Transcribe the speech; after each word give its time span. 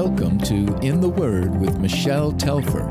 Welcome 0.00 0.38
to 0.42 0.78
In 0.80 1.00
the 1.00 1.08
Word 1.08 1.58
with 1.60 1.80
Michelle 1.80 2.30
Telfer. 2.30 2.88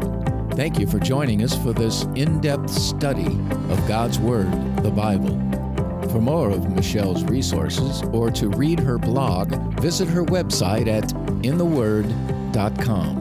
Thank 0.55 0.77
you 0.77 0.85
for 0.85 0.99
joining 0.99 1.41
us 1.41 1.55
for 1.55 1.71
this 1.71 2.03
in 2.15 2.41
depth 2.41 2.69
study 2.69 3.27
of 3.27 3.87
God's 3.87 4.19
Word, 4.19 4.51
the 4.83 4.91
Bible. 4.91 5.39
For 6.09 6.19
more 6.19 6.49
of 6.49 6.69
Michelle's 6.69 7.23
resources 7.23 8.03
or 8.11 8.29
to 8.31 8.49
read 8.49 8.81
her 8.81 8.97
blog, 8.97 9.55
visit 9.79 10.09
her 10.09 10.25
website 10.25 10.87
at 10.87 11.13
intheword.com. 11.45 13.17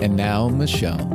And 0.00 0.16
now, 0.16 0.48
Michelle. 0.48 1.08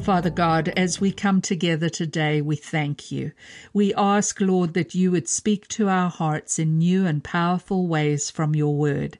Father 0.00 0.30
God, 0.30 0.70
as 0.70 1.02
we 1.02 1.12
come 1.12 1.42
together 1.42 1.90
today, 1.90 2.40
we 2.40 2.56
thank 2.56 3.12
you. 3.12 3.32
We 3.74 3.92
ask, 3.92 4.40
Lord, 4.40 4.72
that 4.72 4.94
you 4.94 5.10
would 5.10 5.28
speak 5.28 5.68
to 5.68 5.90
our 5.90 6.08
hearts 6.08 6.58
in 6.58 6.78
new 6.78 7.04
and 7.04 7.22
powerful 7.22 7.86
ways 7.86 8.30
from 8.30 8.54
your 8.54 8.74
word. 8.74 9.18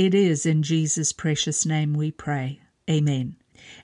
It 0.00 0.14
is 0.14 0.46
in 0.46 0.62
Jesus' 0.62 1.12
precious 1.12 1.66
name 1.66 1.92
we 1.92 2.10
pray. 2.10 2.62
Amen. 2.88 3.36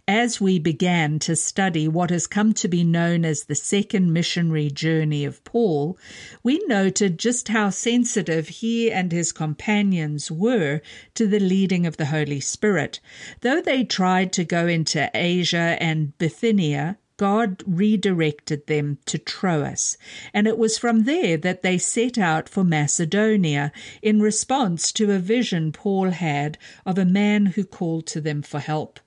As 0.08 0.40
we 0.40 0.58
began 0.58 1.18
to 1.18 1.36
study 1.36 1.86
what 1.88 2.08
has 2.08 2.26
come 2.26 2.54
to 2.54 2.68
be 2.68 2.84
known 2.84 3.26
as 3.26 3.44
the 3.44 3.54
second 3.54 4.14
missionary 4.14 4.70
journey 4.70 5.26
of 5.26 5.44
Paul, 5.44 5.98
we 6.42 6.58
noted 6.68 7.18
just 7.18 7.48
how 7.48 7.68
sensitive 7.68 8.48
he 8.48 8.90
and 8.90 9.12
his 9.12 9.30
companions 9.30 10.30
were 10.30 10.80
to 11.12 11.26
the 11.26 11.38
leading 11.38 11.84
of 11.84 11.98
the 11.98 12.06
Holy 12.06 12.40
Spirit. 12.40 12.98
Though 13.42 13.60
they 13.60 13.84
tried 13.84 14.32
to 14.32 14.44
go 14.44 14.66
into 14.66 15.10
Asia 15.12 15.76
and 15.80 16.16
Bithynia, 16.16 16.96
God 17.16 17.62
redirected 17.66 18.66
them 18.66 18.98
to 19.06 19.18
Troas, 19.18 19.96
and 20.34 20.46
it 20.46 20.58
was 20.58 20.76
from 20.76 21.04
there 21.04 21.36
that 21.38 21.62
they 21.62 21.78
set 21.78 22.18
out 22.18 22.48
for 22.48 22.62
Macedonia 22.62 23.72
in 24.02 24.20
response 24.20 24.92
to 24.92 25.12
a 25.12 25.18
vision 25.18 25.72
Paul 25.72 26.10
had 26.10 26.58
of 26.84 26.98
a 26.98 27.04
man 27.04 27.46
who 27.46 27.64
called 27.64 28.06
to 28.08 28.20
them 28.20 28.42
for 28.42 28.60
help. 28.60 29.00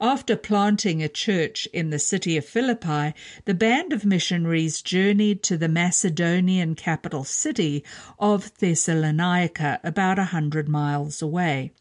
After 0.00 0.36
planting 0.36 1.02
a 1.02 1.08
church 1.08 1.66
in 1.72 1.90
the 1.90 1.98
city 1.98 2.36
of 2.36 2.44
Philippi, 2.44 3.14
the 3.44 3.54
band 3.54 3.92
of 3.92 4.04
missionaries 4.04 4.82
journeyed 4.82 5.42
to 5.44 5.56
the 5.56 5.68
Macedonian 5.68 6.74
capital 6.74 7.24
city 7.24 7.82
of 8.18 8.52
Thessalonica, 8.58 9.80
about 9.82 10.18
a 10.18 10.24
hundred 10.24 10.68
miles 10.68 11.22
away. 11.22 11.72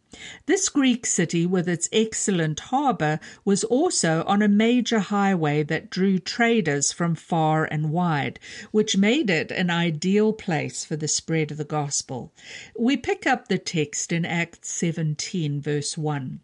This 0.46 0.70
Greek 0.70 1.08
city, 1.08 1.48
with 1.48 1.68
its 1.68 1.90
excellent 1.92 2.60
harbour, 2.60 3.20
was 3.44 3.64
also 3.64 4.24
on 4.28 4.44
a 4.44 4.48
major 4.48 5.00
highway 5.00 5.64
that 5.64 5.90
drew 5.90 6.20
traders 6.20 6.92
from 6.92 7.16
far 7.16 7.66
and 7.66 7.90
wide, 7.90 8.40
which 8.70 8.96
made 8.96 9.32
it 9.32 9.52
an 9.52 9.72
ideal 9.72 10.32
place 10.32 10.86
for 10.86 10.96
the 10.96 11.08
spread 11.08 11.50
of 11.50 11.58
the 11.58 11.64
gospel. 11.64 12.32
We 12.78 12.96
pick 12.96 13.26
up 13.26 13.48
the 13.48 13.58
text 13.58 14.12
in 14.12 14.24
Acts 14.24 14.70
17, 14.70 15.60
verse 15.60 15.98
1. 15.98 16.42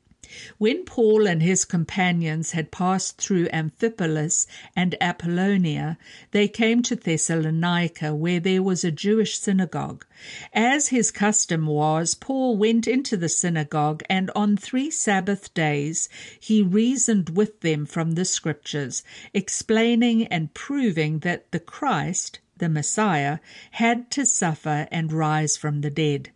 When 0.60 0.86
Paul 0.86 1.26
and 1.26 1.42
his 1.42 1.66
companions 1.66 2.52
had 2.52 2.70
passed 2.70 3.18
through 3.18 3.48
Amphipolis 3.52 4.46
and 4.76 4.96
Apollonia, 5.02 5.98
they 6.30 6.48
came 6.48 6.84
to 6.84 6.96
Thessalonica, 6.96 8.14
where 8.14 8.40
there 8.40 8.62
was 8.62 8.84
a 8.84 8.92
Jewish 8.92 9.40
synagogue. 9.40 10.06
As 10.54 10.90
his 10.90 11.10
custom 11.10 11.66
was, 11.66 12.14
Paul 12.14 12.58
went 12.58 12.88
into 12.88 13.18
the 13.18 13.28
synagogue, 13.28 14.04
and 14.08 14.30
on 14.36 14.56
three 14.56 14.92
Sabbath 14.92 15.52
days 15.56 16.10
he 16.40 16.62
reasoned 16.62 17.30
with 17.30 17.62
them 17.62 17.88
from 17.88 18.12
the 18.12 18.26
Scriptures, 18.26 19.02
explaining 19.34 20.28
and 20.28 20.54
proving 20.54 21.20
that 21.20 21.52
the 21.52 21.60
Christ, 21.60 22.40
the 22.58 22.70
Messiah, 22.70 23.40
had 23.72 24.12
to 24.12 24.28
suffer 24.28 24.88
and 24.92 25.12
rise 25.12 25.58
from 25.58 25.82
the 25.82 25.90
dead. 25.90 26.30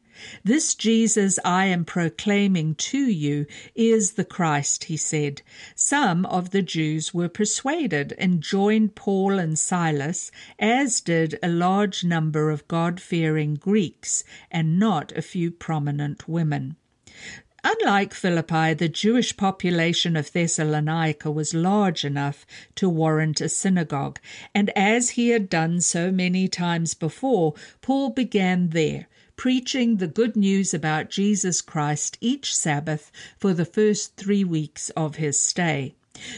This 0.43 0.73
Jesus 0.73 1.37
I 1.43 1.65
am 1.65 1.83
proclaiming 1.83 2.75
to 2.75 2.97
you 2.97 3.45
is 3.75 4.13
the 4.13 4.23
Christ, 4.23 4.85
he 4.85 4.95
said. 4.95 5.41
Some 5.75 6.25
of 6.27 6.51
the 6.51 6.61
Jews 6.61 7.13
were 7.13 7.27
persuaded 7.27 8.13
and 8.17 8.41
joined 8.41 8.95
Paul 8.95 9.37
and 9.37 9.59
Silas, 9.59 10.31
as 10.57 11.01
did 11.01 11.37
a 11.43 11.49
large 11.49 12.05
number 12.05 12.51
of 12.51 12.67
God 12.67 13.01
fearing 13.01 13.55
Greeks 13.55 14.23
and 14.49 14.79
not 14.79 15.11
a 15.11 15.21
few 15.21 15.51
prominent 15.51 16.29
women. 16.29 16.77
Unlike 17.65 18.13
Philippi, 18.13 18.73
the 18.73 18.89
Jewish 18.89 19.37
population 19.37 20.17
of 20.17 20.33
Thessalonica 20.33 21.31
was 21.31 21.53
large 21.53 22.03
enough 22.03 22.45
to 22.75 22.89
warrant 22.89 23.39
a 23.39 23.47
synagogue, 23.47 24.19
and 24.53 24.69
as 24.75 25.11
he 25.11 25.29
had 25.29 25.49
done 25.49 25.79
so 25.79 26.11
many 26.11 26.49
times 26.49 26.93
before, 26.93 27.53
Paul 27.81 28.09
began 28.09 28.69
there 28.69 29.07
preaching 29.35 29.97
the 29.97 30.07
good 30.07 30.35
news 30.35 30.73
about 30.73 31.09
Jesus 31.09 31.61
Christ 31.61 32.17
each 32.21 32.55
Sabbath 32.55 33.11
for 33.37 33.53
the 33.53 33.65
first 33.65 34.15
three 34.15 34.43
weeks 34.43 34.89
of 34.91 35.15
his 35.15 35.39
stay. 35.39 35.95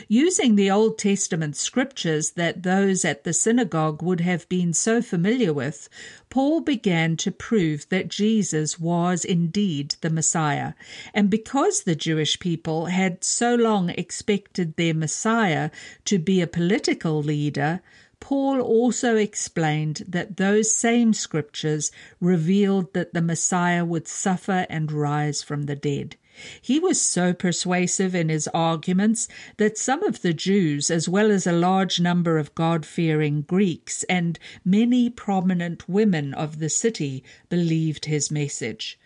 Using 0.07 0.55
the 0.55 0.71
Old 0.71 0.97
Testament 0.97 1.57
scriptures 1.57 2.31
that 2.31 2.63
those 2.63 3.03
at 3.03 3.25
the 3.25 3.33
synagogue 3.33 4.01
would 4.01 4.21
have 4.21 4.47
been 4.47 4.71
so 4.71 5.01
familiar 5.01 5.53
with, 5.53 5.89
Paul 6.29 6.61
began 6.61 7.17
to 7.17 7.29
prove 7.29 7.87
that 7.89 8.07
Jesus 8.07 8.79
was 8.79 9.25
indeed 9.25 9.95
the 9.99 10.09
Messiah. 10.09 10.75
And 11.13 11.29
because 11.29 11.83
the 11.83 11.93
Jewish 11.93 12.39
people 12.39 12.85
had 12.85 13.25
so 13.25 13.53
long 13.53 13.89
expected 13.89 14.77
their 14.77 14.93
Messiah 14.93 15.71
to 16.05 16.19
be 16.19 16.39
a 16.39 16.47
political 16.47 17.21
leader, 17.21 17.81
Paul 18.27 18.59
also 18.59 19.17
explained 19.17 20.01
that 20.07 20.37
those 20.37 20.75
same 20.75 21.13
scriptures 21.13 21.91
revealed 22.19 22.91
that 22.95 23.13
the 23.13 23.21
Messiah 23.21 23.85
would 23.85 24.07
suffer 24.07 24.65
and 24.67 24.91
rise 24.91 25.43
from 25.43 25.67
the 25.67 25.75
dead. 25.75 26.15
He 26.59 26.79
was 26.79 26.99
so 26.99 27.35
persuasive 27.35 28.15
in 28.15 28.29
his 28.29 28.47
arguments 28.47 29.27
that 29.57 29.77
some 29.77 30.03
of 30.03 30.23
the 30.23 30.33
Jews, 30.33 30.89
as 30.89 31.07
well 31.07 31.29
as 31.29 31.45
a 31.45 31.51
large 31.51 31.99
number 31.99 32.39
of 32.39 32.55
God 32.55 32.83
fearing 32.83 33.43
Greeks 33.43 34.01
and 34.05 34.39
many 34.65 35.11
prominent 35.11 35.87
women 35.87 36.33
of 36.33 36.57
the 36.57 36.69
city, 36.69 37.23
believed 37.47 38.05
his 38.05 38.31
message. 38.31 38.97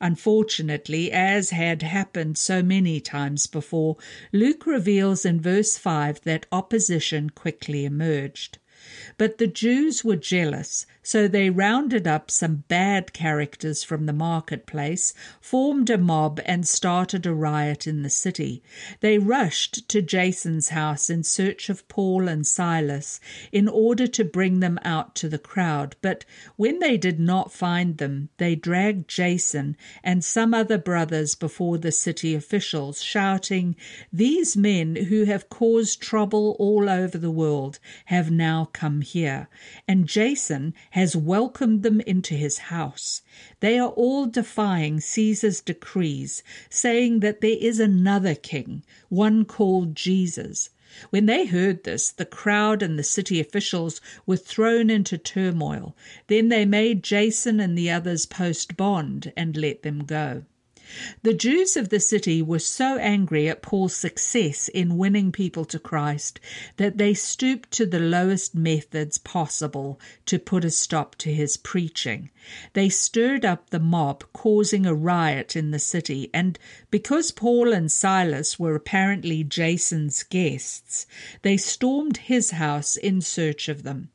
Unfortunately, 0.00 1.10
as 1.10 1.50
had 1.50 1.82
happened 1.82 2.38
so 2.38 2.62
many 2.62 3.00
times 3.00 3.48
before, 3.48 3.96
Luke 4.32 4.66
reveals 4.66 5.24
in 5.24 5.40
verse 5.40 5.76
5 5.76 6.20
that 6.20 6.46
opposition 6.52 7.30
quickly 7.30 7.84
emerged. 7.84 8.58
But 9.16 9.38
the 9.38 9.48
Jews 9.48 10.04
were 10.04 10.14
jealous, 10.14 10.86
so 11.02 11.26
they 11.26 11.50
rounded 11.50 12.06
up 12.06 12.30
some 12.30 12.62
bad 12.68 13.12
characters 13.12 13.82
from 13.82 14.06
the 14.06 14.12
marketplace, 14.12 15.12
formed 15.40 15.90
a 15.90 15.98
mob, 15.98 16.40
and 16.44 16.68
started 16.68 17.26
a 17.26 17.34
riot 17.34 17.88
in 17.88 18.02
the 18.02 18.10
city. 18.10 18.62
They 19.00 19.18
rushed 19.18 19.88
to 19.88 20.02
Jason's 20.02 20.68
house 20.68 21.10
in 21.10 21.24
search 21.24 21.68
of 21.68 21.88
Paul 21.88 22.28
and 22.28 22.46
Silas 22.46 23.18
in 23.50 23.66
order 23.66 24.06
to 24.06 24.24
bring 24.24 24.60
them 24.60 24.78
out 24.84 25.16
to 25.16 25.28
the 25.28 25.38
crowd. 25.38 25.96
But 26.00 26.24
when 26.54 26.78
they 26.78 26.96
did 26.96 27.18
not 27.18 27.52
find 27.52 27.96
them, 27.98 28.28
they 28.36 28.54
dragged 28.54 29.08
Jason 29.08 29.76
and 30.04 30.22
some 30.22 30.54
other 30.54 30.78
brothers 30.78 31.34
before 31.34 31.78
the 31.78 31.90
city 31.90 32.36
officials, 32.36 33.02
shouting, 33.02 33.74
These 34.12 34.56
men 34.56 34.94
who 34.94 35.24
have 35.24 35.48
caused 35.48 36.00
trouble 36.00 36.54
all 36.60 36.88
over 36.88 37.18
the 37.18 37.32
world 37.32 37.80
have 38.04 38.30
now 38.30 38.66
come 38.72 39.00
here, 39.00 39.48
and 39.86 40.06
Jason 40.06 40.74
has 40.90 41.16
welcomed 41.16 41.82
them 41.82 42.00
into 42.02 42.34
his 42.34 42.58
house. 42.58 43.22
They 43.60 43.78
are 43.78 43.90
all 43.90 44.26
defying 44.26 45.00
Caesar's 45.00 45.60
decrees, 45.60 46.42
saying 46.70 47.20
that 47.20 47.40
there 47.40 47.56
is 47.58 47.80
another 47.80 48.34
king, 48.34 48.84
one 49.08 49.44
called 49.44 49.94
Jesus. 49.94 50.70
When 51.10 51.26
they 51.26 51.44
heard 51.44 51.84
this, 51.84 52.10
the 52.10 52.24
crowd 52.24 52.82
and 52.82 52.98
the 52.98 53.02
city 53.02 53.40
officials 53.40 54.00
were 54.24 54.36
thrown 54.36 54.88
into 54.90 55.18
turmoil. 55.18 55.94
Then 56.28 56.48
they 56.48 56.64
made 56.64 57.02
Jason 57.02 57.60
and 57.60 57.76
the 57.76 57.90
others 57.90 58.24
post 58.24 58.76
bond 58.76 59.32
and 59.36 59.56
let 59.56 59.82
them 59.82 60.04
go. 60.04 60.44
The 61.22 61.34
Jews 61.34 61.76
of 61.76 61.90
the 61.90 62.00
city 62.00 62.40
were 62.40 62.58
so 62.58 62.96
angry 62.96 63.46
at 63.46 63.60
Paul's 63.60 63.94
success 63.94 64.68
in 64.68 64.96
winning 64.96 65.32
people 65.32 65.66
to 65.66 65.78
Christ 65.78 66.40
that 66.78 66.96
they 66.96 67.12
stooped 67.12 67.70
to 67.72 67.84
the 67.84 68.00
lowest 68.00 68.54
methods 68.54 69.18
possible 69.18 70.00
to 70.24 70.38
put 70.38 70.64
a 70.64 70.70
stop 70.70 71.14
to 71.16 71.34
his 71.34 71.58
preaching. 71.58 72.30
They 72.72 72.88
stirred 72.88 73.44
up 73.44 73.68
the 73.68 73.78
mob, 73.78 74.24
causing 74.32 74.86
a 74.86 74.94
riot 74.94 75.56
in 75.56 75.72
the 75.72 75.78
city, 75.78 76.30
and 76.32 76.58
because 76.90 77.32
Paul 77.32 77.74
and 77.74 77.92
Silas 77.92 78.58
were 78.58 78.74
apparently 78.74 79.44
Jason's 79.44 80.22
guests, 80.22 81.06
they 81.42 81.58
stormed 81.58 82.16
his 82.16 82.52
house 82.52 82.96
in 82.96 83.20
search 83.20 83.68
of 83.68 83.82
them. 83.82 84.08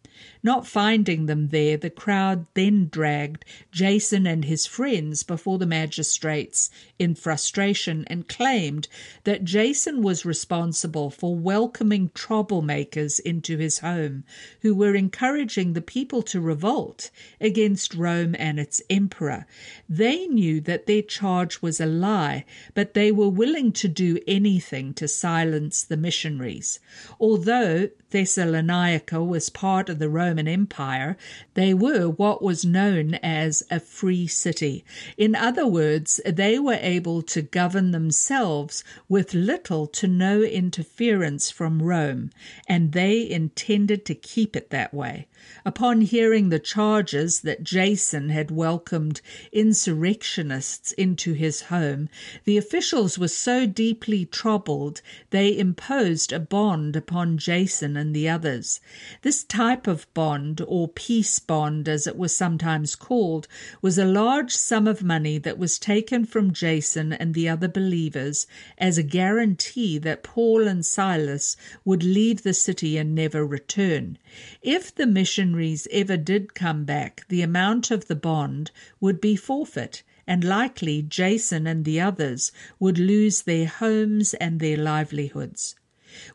Not 0.46 0.68
finding 0.68 1.26
them 1.26 1.50
there, 1.50 1.78
the 1.78 1.90
crowd 1.90 2.48
then 2.54 2.90
dragged 2.90 3.46
Jason 3.72 4.28
and 4.28 4.44
his 4.44 4.66
friends 4.66 5.24
before 5.24 5.58
the 5.58 5.66
magistrates 5.66 6.70
in 7.00 7.16
frustration 7.16 8.04
and 8.08 8.28
claimed 8.28 8.90
that 9.24 9.46
Jason 9.46 10.02
was 10.02 10.26
responsible 10.26 11.10
for 11.10 11.36
welcoming 11.36 12.10
troublemakers 12.10 13.20
into 13.22 13.58
his 13.58 13.80
home 13.80 14.26
who 14.62 14.76
were 14.76 14.96
encouraging 14.96 15.74
the 15.74 15.82
people 15.82 16.22
to 16.24 16.42
revolt 16.42 17.10
against 17.40 17.96
Rome 17.96 18.36
and 18.38 18.60
its 18.60 18.82
emperor. 18.90 19.46
They 19.88 20.28
knew 20.28 20.60
that 20.62 20.88
their 20.88 21.02
charge 21.02 21.62
was 21.62 21.80
a 21.80 21.86
lie, 21.86 22.44
but 22.74 22.94
they 22.94 23.12
were 23.12 23.30
willing 23.30 23.72
to 23.74 23.88
do 23.88 24.20
anything 24.28 24.94
to 24.96 25.08
silence 25.08 25.84
the 25.84 25.98
missionaries. 25.98 26.80
Although 27.20 27.90
Thessalonica 28.12 29.24
was 29.24 29.50
part 29.50 29.90
of 29.90 30.00
the 30.00 30.10
Roman 30.14 30.48
Empire, 30.48 31.18
they 31.56 31.74
were 31.74 32.08
what 32.08 32.42
was 32.42 32.64
known 32.64 33.16
as 33.16 33.64
a 33.72 33.80
free 33.80 34.28
city. 34.28 34.86
In 35.18 35.36
other 35.36 35.68
words, 35.68 36.22
they 36.26 36.60
were 36.60 36.80
able 36.80 37.22
to 37.24 37.42
govern 37.42 37.92
themselves 37.92 38.84
with 39.10 39.34
little 39.34 39.88
to 39.88 40.08
no 40.08 40.42
interference 40.42 41.50
from 41.50 41.82
Rome, 41.82 42.30
and 42.68 42.92
they 42.92 43.30
intended 43.30 44.06
to 44.06 44.16
keep 44.16 44.56
it 44.56 44.70
that 44.70 44.94
way. 44.94 45.28
Upon 45.66 46.02
hearing 46.02 46.50
the 46.50 46.60
charges 46.60 47.40
that 47.42 47.64
Jason 47.64 48.30
had 48.30 48.52
welcomed 48.52 49.22
insurrectionists 49.54 50.92
into 50.92 51.32
his 51.32 51.62
home, 51.62 52.10
the 52.44 52.58
officials 52.58 53.18
were 53.18 53.30
so 53.30 53.66
deeply 53.66 54.26
troubled 54.26 55.02
they 55.30 55.58
imposed 55.58 56.34
a 56.34 56.40
bond 56.40 56.98
upon 56.98 57.38
Jason 57.38 57.96
and 57.96 58.14
the 58.14 58.28
others. 58.28 58.82
This 59.22 59.46
type 59.46 59.88
of 59.88 60.14
bond, 60.14 60.62
or 60.68 60.90
peace 60.90 61.40
bond 61.40 61.88
as 61.88 62.08
it 62.08 62.18
was 62.18 62.36
sometimes 62.36 62.96
called, 62.96 63.48
was 63.82 63.98
a 63.98 64.04
large 64.04 64.52
sum 64.52 64.86
of 64.86 65.02
money 65.02 65.38
that 65.38 65.58
was 65.58 65.80
taken 65.80 66.26
from 66.26 66.52
Jason 66.52 67.14
and 67.14 67.34
the 67.34 67.48
other 67.48 67.70
believers 67.70 68.48
as 68.78 68.98
a 68.98 69.04
guarantee 69.04 69.98
that 69.98 70.24
Paul 70.24 70.68
and 70.68 70.86
Silas 70.86 71.56
would 71.86 72.04
leave 72.04 72.44
the 72.44 72.54
city 72.54 72.98
and 72.98 73.16
never 73.16 73.46
return. 73.46 74.18
If 74.62 74.94
the 74.94 75.06
missionaries 75.34 75.88
ever 75.90 76.16
did 76.16 76.54
come 76.54 76.86
back, 76.86 77.26
the 77.28 77.42
amount 77.42 77.90
of 77.90 78.06
the 78.06 78.16
bond 78.16 78.70
would 79.00 79.20
be 79.20 79.36
forfeit, 79.36 80.04
and 80.28 80.44
likely 80.44 81.02
Jason 81.02 81.66
and 81.66 81.86
the 81.86 82.00
others 82.00 82.52
would 82.78 83.00
lose 83.00 83.42
their 83.42 83.66
homes 83.66 84.36
and 84.36 84.60
their 84.60 84.78
livelihoods. 84.78 85.74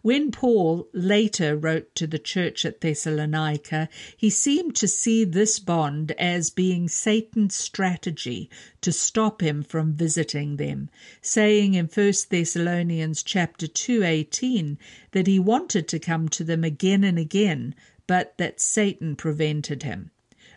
When 0.03 0.33
Paul 0.33 0.89
later 0.93 1.57
wrote 1.57 1.95
to 1.95 2.09
the 2.09 2.19
church 2.19 2.65
at 2.65 2.81
Thessalonica, 2.81 3.89
he 4.17 4.31
seemed 4.31 4.75
to 4.75 4.89
see 4.89 5.23
this 5.23 5.61
bond 5.61 6.11
as 6.19 6.51
being 6.51 6.89
Satan's 6.89 7.55
strategy 7.55 8.51
to 8.81 8.91
stop 8.91 9.41
him 9.41 9.63
from 9.63 9.93
visiting 9.93 10.57
them, 10.57 10.91
saying 11.23 11.75
in 11.75 11.87
1 11.87 12.13
Thessalonians 12.31 13.23
chapter 13.23 13.69
2:18 13.69 14.77
that 15.13 15.29
he 15.29 15.39
wanted 15.39 15.87
to 15.87 16.01
come 16.01 16.29
to 16.31 16.43
them 16.43 16.65
again 16.65 17.05
and 17.05 17.17
again, 17.17 17.77
but 18.09 18.37
that 18.39 18.61
Satan 18.61 19.15
prevented 19.15 19.85
him. 19.85 20.11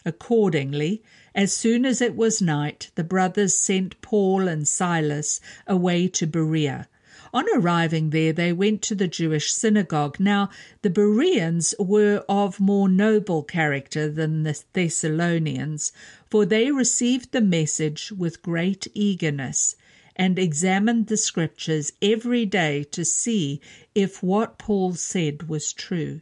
Accordingly, 0.04 1.04
as 1.36 1.54
soon 1.54 1.86
as 1.86 2.02
it 2.02 2.16
was 2.16 2.42
night, 2.42 2.90
the 2.96 3.04
brothers 3.04 3.56
sent 3.56 4.02
Paul 4.02 4.48
and 4.48 4.68
Silas 4.68 5.40
away 5.68 6.08
to 6.08 6.26
Berea 6.26 6.88
on 7.34 7.46
arriving 7.54 8.10
there, 8.10 8.34
they 8.34 8.52
went 8.52 8.82
to 8.82 8.96
the 8.96 9.08
Jewish 9.08 9.54
synagogue. 9.54 10.20
Now, 10.20 10.50
the 10.82 10.90
Bereans 10.90 11.74
were 11.80 12.26
of 12.28 12.60
more 12.60 12.90
noble 12.90 13.44
character 13.44 14.10
than 14.10 14.44
the 14.44 14.62
Thessalonians, 14.74 15.94
for 16.30 16.46
they 16.46 16.72
received 16.72 17.32
the 17.32 17.40
message 17.40 18.12
with 18.12 18.42
great 18.42 18.88
eagerness 18.94 19.78
and 20.16 20.38
examined 20.38 21.08
the 21.08 21.16
scriptures 21.16 21.94
every 22.02 22.46
day 22.46 22.84
to 22.92 23.06
see 23.06 23.62
if 23.96 24.22
what 24.22 24.58
Paul 24.58 24.96
said 24.96 25.48
was 25.48 25.72
true. 25.72 26.20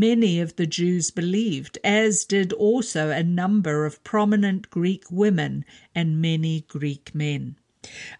Many 0.00 0.38
of 0.38 0.54
the 0.54 0.66
Jews 0.66 1.10
believed, 1.10 1.76
as 1.82 2.24
did 2.24 2.52
also 2.52 3.10
a 3.10 3.24
number 3.24 3.84
of 3.84 4.04
prominent 4.04 4.70
Greek 4.70 5.02
women 5.10 5.64
and 5.92 6.22
many 6.22 6.60
Greek 6.68 7.12
men. 7.16 7.56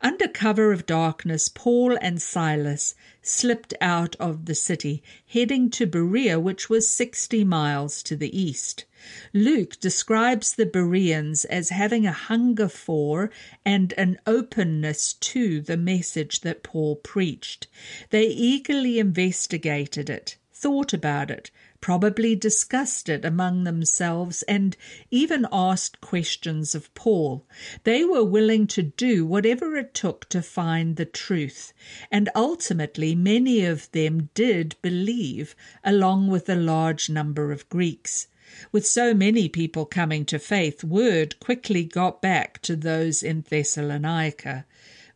Under 0.00 0.26
cover 0.26 0.72
of 0.72 0.86
darkness, 0.86 1.48
Paul 1.48 1.96
and 2.02 2.20
Silas 2.20 2.96
slipped 3.22 3.74
out 3.80 4.16
of 4.16 4.46
the 4.46 4.56
city, 4.56 5.04
heading 5.24 5.70
to 5.70 5.86
Berea, 5.86 6.40
which 6.40 6.68
was 6.68 6.90
60 6.90 7.44
miles 7.44 8.02
to 8.02 8.16
the 8.16 8.36
east. 8.36 8.84
Luke 9.32 9.78
describes 9.78 10.54
the 10.54 10.66
Bereans 10.66 11.44
as 11.44 11.68
having 11.68 12.06
a 12.06 12.12
hunger 12.12 12.68
for 12.68 13.30
and 13.64 13.92
an 13.92 14.18
openness 14.26 15.12
to 15.12 15.60
the 15.60 15.76
message 15.76 16.40
that 16.40 16.64
Paul 16.64 16.96
preached. 16.96 17.68
They 18.10 18.26
eagerly 18.26 18.98
investigated 18.98 20.10
it, 20.10 20.38
thought 20.52 20.92
about 20.92 21.30
it, 21.30 21.52
probably 21.80 22.34
discussed 22.34 23.08
it 23.08 23.24
among 23.24 23.64
themselves, 23.64 24.42
and 24.44 24.76
even 25.10 25.46
asked 25.52 26.00
questions 26.00 26.74
of 26.74 26.92
Paul. 26.94 27.46
They 27.84 28.04
were 28.04 28.24
willing 28.24 28.66
to 28.68 28.82
do 28.82 29.24
whatever 29.24 29.76
it 29.76 29.94
took 29.94 30.28
to 30.30 30.42
find 30.42 30.96
the 30.96 31.04
truth, 31.04 31.72
and 32.10 32.28
ultimately 32.34 33.14
many 33.14 33.64
of 33.64 33.90
them 33.92 34.30
did 34.34 34.76
believe, 34.82 35.54
along 35.84 36.28
with 36.28 36.48
a 36.48 36.54
large 36.54 37.08
number 37.08 37.52
of 37.52 37.68
Greeks. 37.68 38.28
With 38.72 38.86
so 38.86 39.12
many 39.12 39.48
people 39.48 39.84
coming 39.84 40.24
to 40.24 40.38
faith, 40.38 40.82
word 40.82 41.38
quickly 41.38 41.84
got 41.84 42.22
back 42.22 42.62
to 42.62 42.76
those 42.76 43.22
in 43.22 43.44
Thessalonica. 43.48 44.64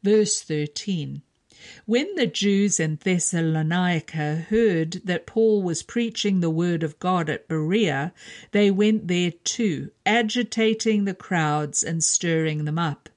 Verse 0.02 0.42
13. 0.42 1.22
When 1.86 2.16
the 2.16 2.26
Jews 2.26 2.80
in 2.80 2.98
Thessalonica 3.04 4.46
heard 4.50 5.00
that 5.04 5.26
Paul 5.26 5.62
was 5.62 5.84
preaching 5.84 6.40
the 6.40 6.50
word 6.50 6.82
of 6.82 6.98
God 6.98 7.30
at 7.30 7.46
Berea, 7.46 8.12
they 8.50 8.68
went 8.68 9.06
there 9.06 9.30
too, 9.44 9.92
agitating 10.04 11.04
the 11.04 11.14
crowds 11.14 11.84
and 11.84 12.02
stirring 12.02 12.64
them 12.64 12.80
up. 12.80 13.08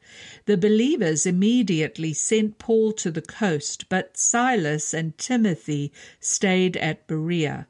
The 0.45 0.57
believers 0.57 1.25
immediately 1.25 2.13
sent 2.13 2.59
Paul 2.59 2.93
to 2.93 3.09
the 3.09 3.23
coast, 3.23 3.89
but 3.89 4.15
Silas 4.15 4.93
and 4.93 5.17
Timothy 5.17 5.91
stayed 6.19 6.77
at 6.77 7.07
Berea. 7.07 7.65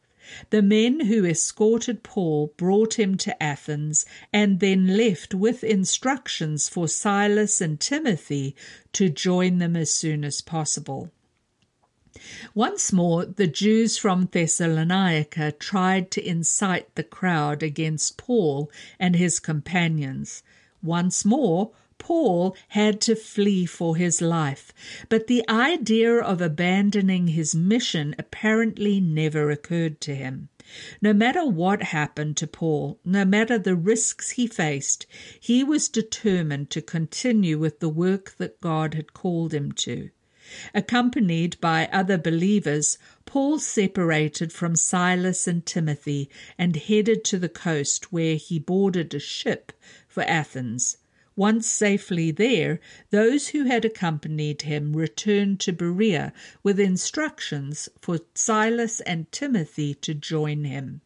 The 0.50 0.62
men 0.62 1.02
who 1.02 1.26
escorted 1.26 2.04
Paul 2.04 2.54
brought 2.58 3.00
him 3.00 3.18
to 3.18 3.44
Athens 3.44 4.06
and 4.34 4.60
then 4.60 4.98
left 4.98 5.34
with 5.34 5.64
instructions 5.64 6.68
for 6.68 6.88
Silas 6.88 7.62
and 7.62 7.80
Timothy 7.80 8.56
to 8.94 9.10
join 9.10 9.60
them 9.60 9.76
as 9.76 9.94
soon 9.94 10.24
as 10.24 10.42
possible. 10.42 11.12
Once 12.54 12.94
more, 12.94 13.26
the 13.26 13.48
Jews 13.48 13.98
from 13.98 14.30
Thessalonica 14.32 15.52
tried 15.52 16.12
to 16.12 16.28
incite 16.28 16.96
the 16.96 17.04
crowd 17.04 17.62
against 17.62 18.18
Paul 18.18 18.72
and 18.98 19.16
his 19.16 19.40
companions. 19.40 20.42
Once 20.82 21.26
more, 21.26 21.72
Paul 22.06 22.56
had 22.68 23.02
to 23.02 23.16
flee 23.16 23.66
for 23.66 23.96
his 23.96 24.22
life, 24.22 24.72
but 25.10 25.26
the 25.26 25.44
idea 25.50 26.20
of 26.20 26.40
abandoning 26.40 27.30
his 27.30 27.56
mission 27.56 28.14
apparently 28.20 29.02
never 29.02 29.50
occurred 29.50 30.00
to 30.02 30.14
him. 30.14 30.50
No 31.02 31.14
matter 31.14 31.44
what 31.44 31.82
happened 31.82 32.38
to 32.38 32.46
Paul, 32.46 33.00
no 33.04 33.26
matter 33.26 33.58
the 33.58 33.76
risks 33.76 34.30
he 34.30 34.46
faced, 34.46 35.08
he 35.40 35.64
was 35.64 35.90
determined 35.90 36.70
to 36.70 36.82
continue 36.84 37.58
with 37.58 37.80
the 37.80 37.90
work 37.90 38.36
that 38.38 38.62
God 38.62 38.94
had 38.94 39.16
called 39.16 39.52
him 39.52 39.72
to. 39.72 40.12
Accompanied 40.76 41.60
by 41.60 41.90
other 41.92 42.20
believers, 42.20 43.00
Paul 43.26 43.58
separated 43.58 44.54
from 44.54 44.76
Silas 44.76 45.48
and 45.48 45.66
Timothy 45.66 46.30
and 46.56 46.76
headed 46.76 47.24
to 47.24 47.40
the 47.40 47.50
coast 47.50 48.14
where 48.14 48.36
he 48.36 48.60
boarded 48.60 49.16
a 49.16 49.20
ship 49.20 49.72
for 50.08 50.22
Athens. 50.26 50.98
Once 51.38 51.68
safely 51.68 52.32
there, 52.32 52.80
those 53.10 53.50
who 53.50 53.66
had 53.66 53.84
accompanied 53.84 54.62
him 54.62 54.96
returned 54.96 55.60
to 55.60 55.74
Berea 55.74 56.32
with 56.64 56.80
instructions 56.80 57.90
for 58.00 58.22
Silas 58.34 59.02
and 59.02 59.30
Timothy 59.34 59.94
to 59.96 60.14
join 60.14 60.64
him. 60.64 61.02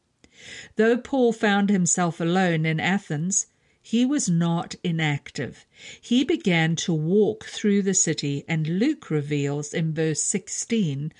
Though 0.76 0.98
Paul 1.00 1.34
found 1.34 1.72
himself 1.72 2.22
alone 2.22 2.64
in 2.64 2.80
Athens, 2.80 3.48
he 3.82 4.06
was 4.06 4.30
not 4.30 4.76
inactive. 4.84 5.66
He 6.00 6.24
began 6.24 6.76
to 6.76 6.94
walk 6.94 7.46
through 7.46 7.82
the 7.82 7.96
city, 7.96 8.46
and 8.48 8.78
Luke 8.78 9.10
reveals 9.10 9.74
in 9.74 9.96
verse 9.96 10.22
16 10.22 11.12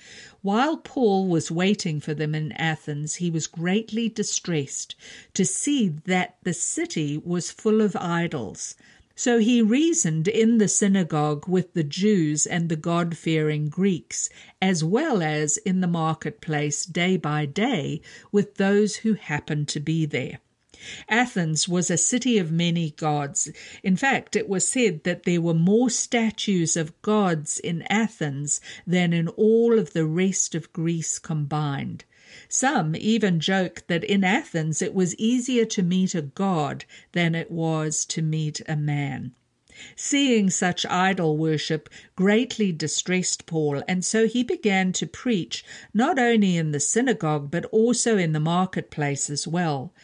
while 0.42 0.76
Paul 0.76 1.26
was 1.26 1.50
waiting 1.50 1.98
for 1.98 2.14
them 2.14 2.32
in 2.32 2.52
Athens, 2.52 3.16
he 3.16 3.28
was 3.28 3.48
greatly 3.48 4.08
distressed 4.08 4.94
to 5.34 5.44
see 5.44 5.88
that 6.04 6.36
the 6.44 6.54
city 6.54 7.18
was 7.18 7.50
full 7.50 7.80
of 7.80 7.96
idols 7.96 8.76
so 9.20 9.36
he 9.36 9.60
reasoned 9.60 10.26
in 10.26 10.56
the 10.56 10.66
synagogue 10.66 11.46
with 11.46 11.74
the 11.74 11.84
Jews 11.84 12.46
and 12.46 12.70
the 12.70 12.74
God 12.74 13.18
fearing 13.18 13.68
Greeks, 13.68 14.30
as 14.62 14.82
well 14.82 15.22
as 15.22 15.58
in 15.58 15.82
the 15.82 15.86
marketplace 15.86 16.86
day 16.86 17.18
by 17.18 17.44
day 17.44 18.00
with 18.32 18.54
those 18.54 18.96
who 18.96 19.12
happened 19.12 19.68
to 19.68 19.78
be 19.78 20.06
there. 20.06 20.38
Athens 21.06 21.68
was 21.68 21.90
a 21.90 21.98
city 21.98 22.38
of 22.38 22.50
many 22.50 22.92
gods. 22.92 23.50
In 23.82 23.94
fact, 23.94 24.36
it 24.36 24.48
was 24.48 24.66
said 24.66 25.04
that 25.04 25.24
there 25.24 25.42
were 25.42 25.52
more 25.52 25.90
statues 25.90 26.74
of 26.74 27.02
gods 27.02 27.58
in 27.58 27.82
Athens 27.90 28.58
than 28.86 29.12
in 29.12 29.28
all 29.28 29.78
of 29.78 29.92
the 29.92 30.06
rest 30.06 30.54
of 30.54 30.72
Greece 30.72 31.18
combined. 31.18 32.06
Some 32.48 32.94
even 32.94 33.40
joke 33.40 33.82
that 33.88 34.04
in 34.04 34.22
Athens 34.22 34.80
it 34.80 34.94
was 34.94 35.16
easier 35.16 35.64
to 35.64 35.82
meet 35.82 36.14
a 36.14 36.22
god 36.22 36.84
than 37.10 37.34
it 37.34 37.50
was 37.50 38.04
to 38.04 38.22
meet 38.22 38.60
a 38.68 38.76
man. 38.76 39.32
Seeing 39.96 40.50
such 40.50 40.86
idol 40.86 41.36
worship 41.36 41.88
greatly 42.14 42.70
distressed 42.70 43.46
Paul, 43.46 43.82
and 43.88 44.04
so 44.04 44.28
he 44.28 44.44
began 44.44 44.92
to 44.92 45.06
preach 45.06 45.64
not 45.94 46.18
only 46.18 46.56
in 46.56 46.70
the 46.70 46.78
synagogue 46.78 47.50
but 47.50 47.64
also 47.66 48.16
in 48.16 48.32
the 48.32 48.38
marketplace 48.38 49.30
as 49.30 49.48
well. 49.48 49.94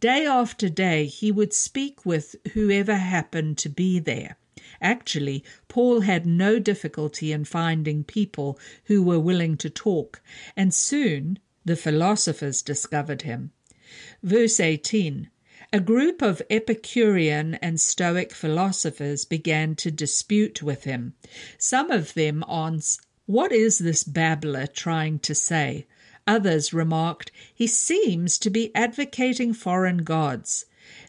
Day 0.00 0.26
after 0.26 0.68
day 0.68 1.06
he 1.06 1.30
would 1.30 1.52
speak 1.52 2.06
with 2.06 2.34
whoever 2.54 2.96
happened 2.96 3.58
to 3.58 3.68
be 3.68 3.98
there. 3.98 4.38
Actually, 4.80 5.44
Paul 5.68 6.00
had 6.00 6.26
no 6.26 6.58
difficulty 6.58 7.30
in 7.30 7.44
finding 7.44 8.04
people 8.04 8.58
who 8.84 9.02
were 9.02 9.20
willing 9.20 9.56
to 9.58 9.70
talk, 9.70 10.22
and 10.56 10.72
soon 10.72 11.38
the 11.66 11.76
philosophers 11.76 12.62
discovered 12.62 13.22
him. 13.22 13.50
Verse 14.22 14.58
18 14.58 15.28
a 15.72 15.80
group 15.80 16.22
of 16.22 16.40
Epicurean 16.48 17.56
and 17.56 17.80
Stoic 17.80 18.32
philosophers 18.32 19.24
began 19.24 19.74
to 19.76 19.90
dispute 19.90 20.62
with 20.62 20.84
him. 20.84 21.14
Some 21.58 21.90
of 21.90 22.14
them 22.14 22.44
asked, 22.48 23.04
What 23.26 23.50
is 23.50 23.78
this 23.78 24.04
babbler 24.04 24.68
trying 24.68 25.18
to 25.18 25.34
say? 25.34 25.86
Others 26.24 26.72
remarked, 26.72 27.32
He 27.52 27.66
seems 27.66 28.38
to 28.38 28.48
be 28.48 28.74
advocating 28.76 29.52
foreign 29.52 29.98
gods. 29.98 30.66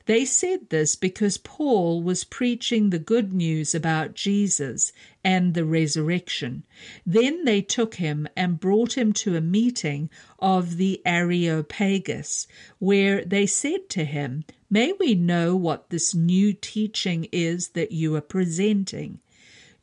They 0.08 0.26
said 0.26 0.70
this 0.70 0.96
because 0.96 1.38
Paul 1.38 2.02
was 2.02 2.24
preaching 2.24 2.90
the 2.90 2.98
good 2.98 3.32
news 3.32 3.76
about 3.76 4.16
Jesus 4.16 4.92
and 5.28 5.56
the 5.56 5.66
resurrection. 5.66 6.64
Then 7.06 7.44
they 7.44 7.62
took 7.62 7.96
him 7.96 8.30
and 8.38 8.62
brought 8.62 8.98
him 8.98 9.12
to 9.12 9.36
a 9.36 9.42
meeting 9.42 10.10
of 10.40 10.78
the 10.78 11.02
Areopagus, 11.06 12.48
where 12.80 13.26
they 13.26 13.46
said 13.46 13.90
to 13.90 14.06
him, 14.06 14.46
May 14.70 14.94
we 14.94 15.16
know 15.16 15.54
what 15.54 15.90
this 15.90 16.16
new 16.16 16.54
teaching 16.54 17.28
is 17.34 17.68
that 17.70 17.92
you 17.92 18.16
are 18.16 18.22
presenting? 18.22 19.20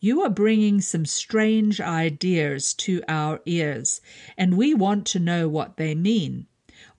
You 0.01 0.23
are 0.23 0.31
bringing 0.31 0.81
some 0.81 1.05
strange 1.05 1.79
ideas 1.79 2.73
to 2.77 3.03
our 3.07 3.43
ears, 3.45 4.01
and 4.39 4.57
we 4.57 4.73
want 4.73 5.07
to 5.09 5.19
know 5.19 5.47
what 5.47 5.77
they 5.77 5.95
mean 5.95 6.47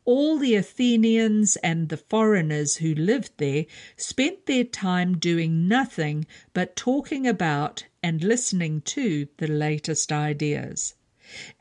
all 0.08 0.38
the 0.38 0.54
Athenians 0.54 1.56
and 1.58 1.90
the 1.90 1.98
foreigners 1.98 2.76
who 2.76 2.94
lived 2.94 3.32
there 3.38 3.66
spent 3.98 4.46
their 4.46 4.64
time 4.64 5.18
doing 5.18 5.68
nothing 5.68 6.28
but 6.54 6.76
talking 6.76 7.26
about 7.26 7.86
and 8.06 8.24
listening 8.24 8.82
to 8.82 9.28
the 9.38 9.48
latest 9.48 10.12
ideas. 10.12 10.94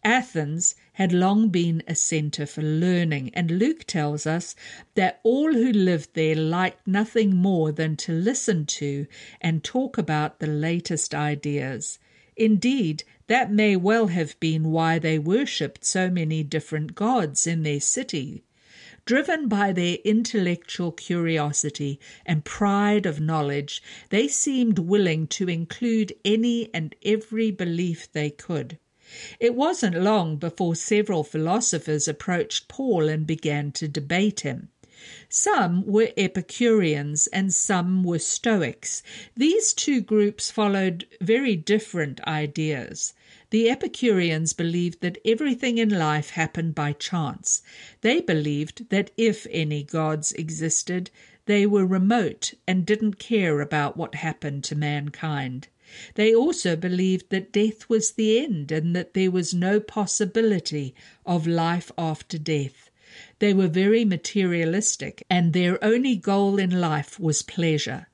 Athens 0.05 0.75
had 0.93 1.11
long 1.11 1.49
been 1.49 1.83
a 1.89 1.95
center 1.95 2.45
for 2.45 2.61
learning, 2.61 3.31
and 3.33 3.51
Luke 3.53 3.85
tells 3.85 4.27
us 4.27 4.55
that 4.95 5.21
all 5.23 5.55
who 5.55 5.73
lived 5.73 6.11
there 6.13 6.35
liked 6.35 6.87
nothing 6.87 7.35
more 7.35 7.73
than 7.73 7.97
to 7.97 8.13
listen 8.13 8.67
to 8.67 9.07
and 9.41 9.65
talk 9.65 9.97
about 9.97 10.39
the 10.39 10.47
latest 10.47 11.15
ideas. 11.15 11.99
Indeed, 12.37 13.05
that 13.27 13.51
may 13.51 13.75
well 13.75 14.09
have 14.09 14.39
been 14.39 14.71
why 14.71 14.99
they 14.99 15.19
worshipped 15.19 15.83
so 15.83 16.11
many 16.11 16.43
different 16.43 16.95
gods 16.95 17.47
in 17.47 17.63
their 17.63 17.81
city. 17.81 18.44
Driven 19.07 19.49
by 19.49 19.73
their 19.73 19.99
intellectual 20.05 20.91
curiosity 20.91 22.01
and 22.25 22.45
pride 22.45 23.05
of 23.05 23.21
knowledge, 23.21 23.83
they 24.09 24.29
seemed 24.29 24.79
willing 24.79 25.27
to 25.27 25.49
include 25.49 26.15
any 26.25 26.71
and 26.73 26.95
every 27.05 27.51
belief 27.51 28.11
they 28.13 28.31
could. 28.31 28.79
It 29.39 29.55
wasn't 29.55 30.01
long 30.01 30.37
before 30.37 30.75
several 30.75 31.23
philosophers 31.23 32.09
approached 32.09 32.69
Paul 32.69 33.11
and 33.11 33.27
began 33.27 33.73
to 33.73 33.89
debate 33.89 34.41
him. 34.41 34.71
Some 35.29 35.85
were 35.85 36.13
Epicureans 36.17 37.27
and 37.27 37.53
some 37.53 38.05
were 38.05 38.19
Stoics. 38.19 39.03
These 39.37 39.75
two 39.75 40.01
groups 40.01 40.51
followed 40.51 41.07
very 41.21 41.57
different 41.57 42.23
ideas. 42.23 43.13
The 43.55 43.71
Epicureans 43.71 44.53
believed 44.53 45.01
that 45.03 45.19
everything 45.25 45.79
in 45.79 45.91
life 45.91 46.31
happened 46.31 46.75
by 46.75 46.93
chance. 46.93 47.63
They 48.01 48.21
believed 48.21 48.91
that 48.91 49.13
if 49.17 49.47
any 49.49 49.85
gods 49.85 50.33
existed, 50.33 51.13
they 51.47 51.65
were 51.65 51.87
remote 51.87 52.55
and 52.67 52.85
didn't 52.85 53.21
care 53.21 53.61
about 53.61 53.97
what 53.97 54.17
happened 54.17 54.65
to 54.65 54.75
mankind. 54.75 55.69
They 56.17 56.35
also 56.35 56.75
believed 56.75 57.31
that 57.31 57.53
death 57.53 57.89
was 57.89 58.11
the 58.11 58.41
end 58.41 58.73
and 58.73 58.97
that 58.97 59.15
there 59.15 59.31
was 59.31 59.55
no 59.55 59.79
possibility 59.79 60.93
of 61.25 61.47
life 61.47 61.93
after 61.97 62.39
death. 62.39 62.91
They 63.39 63.55
were 63.55 63.69
very 63.69 64.05
materialistic, 64.05 65.23
and 65.31 65.53
their 65.53 65.79
only 65.85 66.17
goal 66.17 66.59
in 66.59 66.81
life 66.81 67.21
was 67.21 67.43
pleasure. 67.43 68.09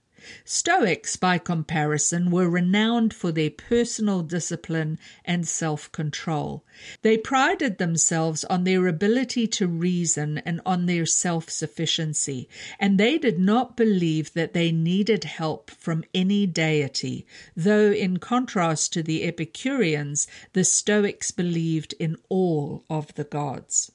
Stoics, 0.45 1.17
by 1.17 1.39
comparison, 1.39 2.31
were 2.31 2.51
renowned 2.51 3.15
for 3.15 3.33
their 3.33 3.49
personal 3.49 4.21
discipline 4.21 4.99
and 5.25 5.49
self 5.49 5.91
control. 5.93 6.63
They 7.01 7.17
prided 7.17 7.79
themselves 7.79 8.45
on 8.45 8.65
their 8.65 8.87
ability 8.87 9.47
to 9.47 9.67
reason 9.67 10.37
and 10.45 10.61
on 10.67 10.85
their 10.85 11.07
self 11.07 11.49
sufficiency, 11.49 12.51
and 12.79 12.99
they 12.99 13.17
did 13.17 13.39
not 13.39 13.79
believe 13.79 14.35
that 14.35 14.53
they 14.53 14.71
needed 14.73 15.25
help 15.25 15.71
from 15.71 16.05
any 16.15 16.47
deity, 16.47 17.27
though, 17.57 17.91
in 17.91 18.19
contrast 18.19 18.93
to 18.93 19.03
the 19.03 19.25
Epicureans, 19.25 20.27
the 20.53 20.65
Stoics 20.65 21.31
believed 21.31 21.95
in 21.99 22.19
all 22.29 22.85
of 22.91 23.15
the 23.15 23.25
gods. 23.25 23.91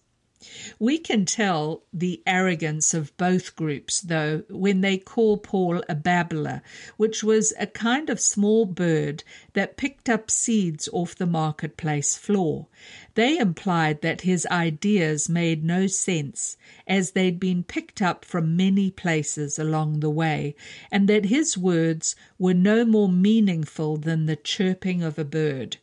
We 0.77 0.99
can 0.99 1.25
tell 1.25 1.83
the 1.91 2.21
arrogance 2.27 2.93
of 2.93 3.15
both 3.17 3.55
groups, 3.55 4.01
though, 4.01 4.43
when 4.49 4.81
they 4.81 4.97
call 4.97 5.37
Paul 5.37 5.81
a 5.89 5.95
babbler, 5.95 6.61
which 6.97 7.23
was 7.23 7.51
a 7.57 7.65
kind 7.65 8.09
of 8.11 8.19
small 8.19 8.65
bird 8.65 9.23
that 9.53 9.75
picked 9.75 10.07
up 10.07 10.29
seeds 10.29 10.87
off 10.93 11.15
the 11.15 11.25
marketplace 11.25 12.15
floor. 12.15 12.67
They 13.15 13.37
implied 13.39 14.01
that 14.01 14.21
his 14.21 14.45
ideas 14.51 15.29
made 15.29 15.63
no 15.63 15.87
sense, 15.87 16.57
as 16.85 17.11
they'd 17.11 17.39
been 17.39 17.63
picked 17.63 18.01
up 18.01 18.23
from 18.23 18.55
many 18.55 18.91
places 18.91 19.57
along 19.57 20.01
the 20.01 20.09
way, 20.11 20.55
and 20.91 21.09
that 21.09 21.25
his 21.25 21.57
words 21.57 22.15
were 22.37 22.53
no 22.53 22.85
more 22.85 23.09
meaningful 23.09 23.97
than 23.97 24.25
the 24.25 24.35
chirping 24.35 25.01
of 25.01 25.17
a 25.17 25.25
bird. 25.25 25.77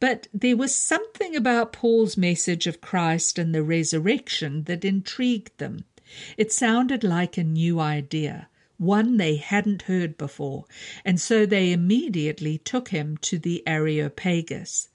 But 0.00 0.28
there 0.34 0.58
was 0.58 0.74
something 0.74 1.34
about 1.34 1.72
Paul's 1.72 2.18
message 2.18 2.66
of 2.66 2.82
Christ 2.82 3.38
and 3.38 3.54
the 3.54 3.62
resurrection 3.62 4.64
that 4.64 4.84
intrigued 4.84 5.56
them. 5.56 5.86
It 6.36 6.52
sounded 6.52 7.02
like 7.02 7.38
a 7.38 7.42
new 7.42 7.80
idea, 7.80 8.48
one 8.76 9.16
they 9.16 9.36
hadn't 9.36 9.88
heard 9.88 10.18
before, 10.18 10.66
and 11.06 11.18
so 11.18 11.46
they 11.46 11.72
immediately 11.72 12.58
took 12.58 12.90
him 12.90 13.16
to 13.22 13.38
the 13.38 13.62
Areopagus. 13.66 14.88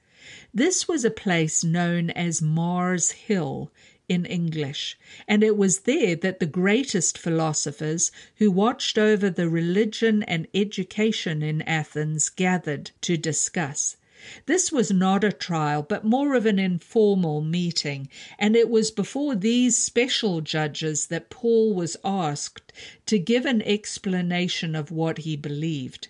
This 0.53 0.87
was 0.87 1.03
a 1.03 1.09
place 1.09 1.63
known 1.63 2.11
as 2.11 2.39
Mars 2.39 3.09
Hill 3.11 3.71
in 4.07 4.25
English, 4.25 4.95
and 5.27 5.43
it 5.43 5.57
was 5.57 5.79
there 5.79 6.15
that 6.17 6.39
the 6.39 6.45
greatest 6.45 7.17
philosophers 7.17 8.11
who 8.35 8.51
watched 8.51 8.99
over 8.99 9.31
the 9.31 9.49
religion 9.49 10.21
and 10.21 10.47
education 10.53 11.41
in 11.41 11.63
Athens 11.63 12.29
gathered 12.29 12.91
to 13.01 13.17
discuss. 13.17 13.97
This 14.45 14.71
was 14.71 14.91
not 14.91 15.23
a 15.23 15.31
trial, 15.31 15.81
but 15.81 16.03
more 16.03 16.35
of 16.35 16.45
an 16.45 16.59
informal 16.59 17.41
meeting, 17.41 18.09
and 18.37 18.55
it 18.55 18.69
was 18.69 18.91
before 18.91 19.35
these 19.35 19.77
special 19.77 20.41
judges 20.41 21.07
that 21.07 21.29
Paul 21.29 21.73
was 21.73 21.97
asked 22.03 22.73
to 23.05 23.19
give 23.19 23.45
an 23.45 23.61
explanation 23.61 24.75
of 24.75 24.91
what 24.91 25.19
he 25.19 25.35
believed. 25.35 26.09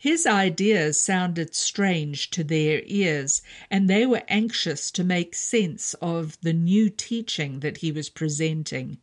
His 0.00 0.26
ideas 0.26 1.00
sounded 1.00 1.56
strange 1.56 2.30
to 2.30 2.44
their 2.44 2.82
ears, 2.86 3.42
and 3.68 3.90
they 3.90 4.06
were 4.06 4.22
anxious 4.28 4.92
to 4.92 5.02
make 5.02 5.34
sense 5.34 5.94
of 5.94 6.38
the 6.40 6.52
new 6.52 6.88
teaching 6.88 7.58
that 7.60 7.78
he 7.78 7.90
was 7.90 8.08
presenting. 8.08 8.98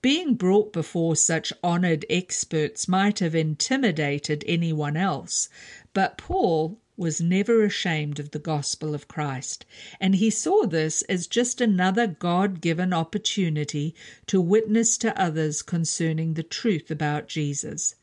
Being 0.00 0.36
brought 0.36 0.72
before 0.72 1.14
such 1.14 1.52
honored 1.62 2.06
experts 2.08 2.88
might 2.88 3.18
have 3.18 3.34
intimidated 3.34 4.42
anyone 4.46 4.96
else, 4.96 5.50
but 5.92 6.16
Paul 6.16 6.80
was 7.00 7.18
never 7.18 7.64
ashamed 7.64 8.20
of 8.20 8.30
the 8.30 8.38
gospel 8.38 8.94
of 8.94 9.08
Christ, 9.08 9.64
and 9.98 10.16
he 10.16 10.28
saw 10.28 10.66
this 10.66 11.00
as 11.08 11.26
just 11.26 11.58
another 11.62 12.06
God 12.06 12.60
given 12.60 12.92
opportunity 12.92 13.94
to 14.26 14.38
witness 14.38 14.98
to 14.98 15.18
others 15.18 15.62
concerning 15.62 16.34
the 16.34 16.42
truth 16.42 16.90
about 16.90 17.26
Jesus. 17.26 17.94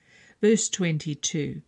Verse 0.42 0.68
22 0.68 1.62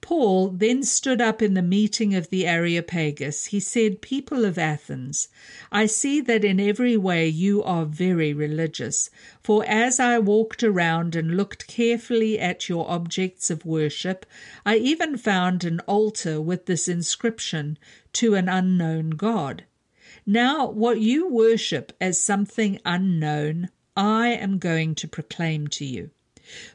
Paul 0.00 0.48
then 0.48 0.82
stood 0.82 1.20
up 1.20 1.42
in 1.42 1.54
the 1.54 1.62
meeting 1.62 2.14
of 2.14 2.30
the 2.30 2.46
Areopagus. 2.46 3.46
He 3.46 3.60
said, 3.60 4.00
People 4.00 4.44
of 4.44 4.58
Athens, 4.58 5.28
I 5.70 5.86
see 5.86 6.20
that 6.22 6.44
in 6.44 6.58
every 6.58 6.96
way 6.96 7.28
you 7.28 7.62
are 7.62 7.84
very 7.84 8.32
religious. 8.32 9.10
For 9.42 9.64
as 9.66 10.00
I 10.00 10.18
walked 10.18 10.62
around 10.62 11.14
and 11.14 11.36
looked 11.36 11.66
carefully 11.66 12.38
at 12.38 12.68
your 12.68 12.88
objects 12.88 13.50
of 13.50 13.66
worship, 13.66 14.24
I 14.64 14.76
even 14.76 15.16
found 15.16 15.64
an 15.64 15.80
altar 15.80 16.40
with 16.40 16.66
this 16.66 16.88
inscription, 16.88 17.78
To 18.14 18.34
an 18.34 18.48
unknown 18.48 19.10
God. 19.10 19.64
Now, 20.24 20.68
what 20.68 21.00
you 21.00 21.28
worship 21.28 21.92
as 22.00 22.20
something 22.20 22.80
unknown, 22.84 23.68
I 23.96 24.28
am 24.28 24.58
going 24.58 24.94
to 24.96 25.08
proclaim 25.08 25.66
to 25.68 25.84
you. 25.84 26.10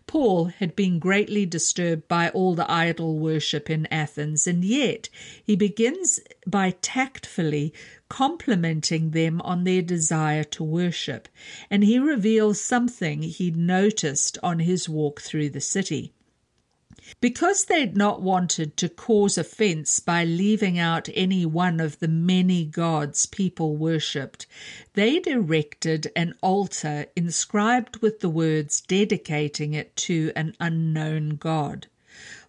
Paul 0.06 0.48
had 0.48 0.76
been 0.76 1.00
greatly 1.00 1.46
disturbed 1.46 2.10
by 2.10 2.28
all 2.32 2.56
the 2.56 2.70
idol 2.70 3.18
worship 3.18 3.70
in 3.70 3.86
Athens, 3.86 4.46
and 4.46 4.66
yet 4.66 5.08
he 5.42 5.56
begins 5.56 6.20
by 6.46 6.72
tactfully 6.82 7.74
complimenting 8.10 9.12
them 9.12 9.40
on 9.44 9.64
their 9.64 9.82
desire 9.82 10.44
to 10.44 10.64
worship, 10.66 11.30
and 11.70 11.86
he 11.86 11.98
reveals 12.00 12.60
something 12.60 13.22
he'd 13.24 13.56
noticed 13.56 14.38
on 14.44 14.60
his 14.60 14.90
walk 14.90 15.22
through 15.22 15.52
the 15.52 15.62
city. 15.62 16.12
Because 17.20 17.66
they'd 17.66 17.98
not 17.98 18.22
wanted 18.22 18.78
to 18.78 18.88
cause 18.88 19.38
offense 19.38 20.00
by 20.00 20.24
leaving 20.24 20.80
out 20.80 21.10
any 21.14 21.46
one 21.46 21.80
of 21.80 22.00
the 22.00 22.08
many 22.08 22.64
gods 22.64 23.26
people 23.26 23.76
worshipped, 23.76 24.48
they'd 24.94 25.28
erected 25.28 26.12
an 26.16 26.36
altar 26.42 27.08
inscribed 27.16 27.98
with 27.98 28.22
the 28.22 28.30
words 28.30 28.82
dedicating 28.82 29.74
it 29.74 29.96
to 29.98 30.32
an 30.36 30.56
unknown 30.60 31.36
god. 31.36 31.88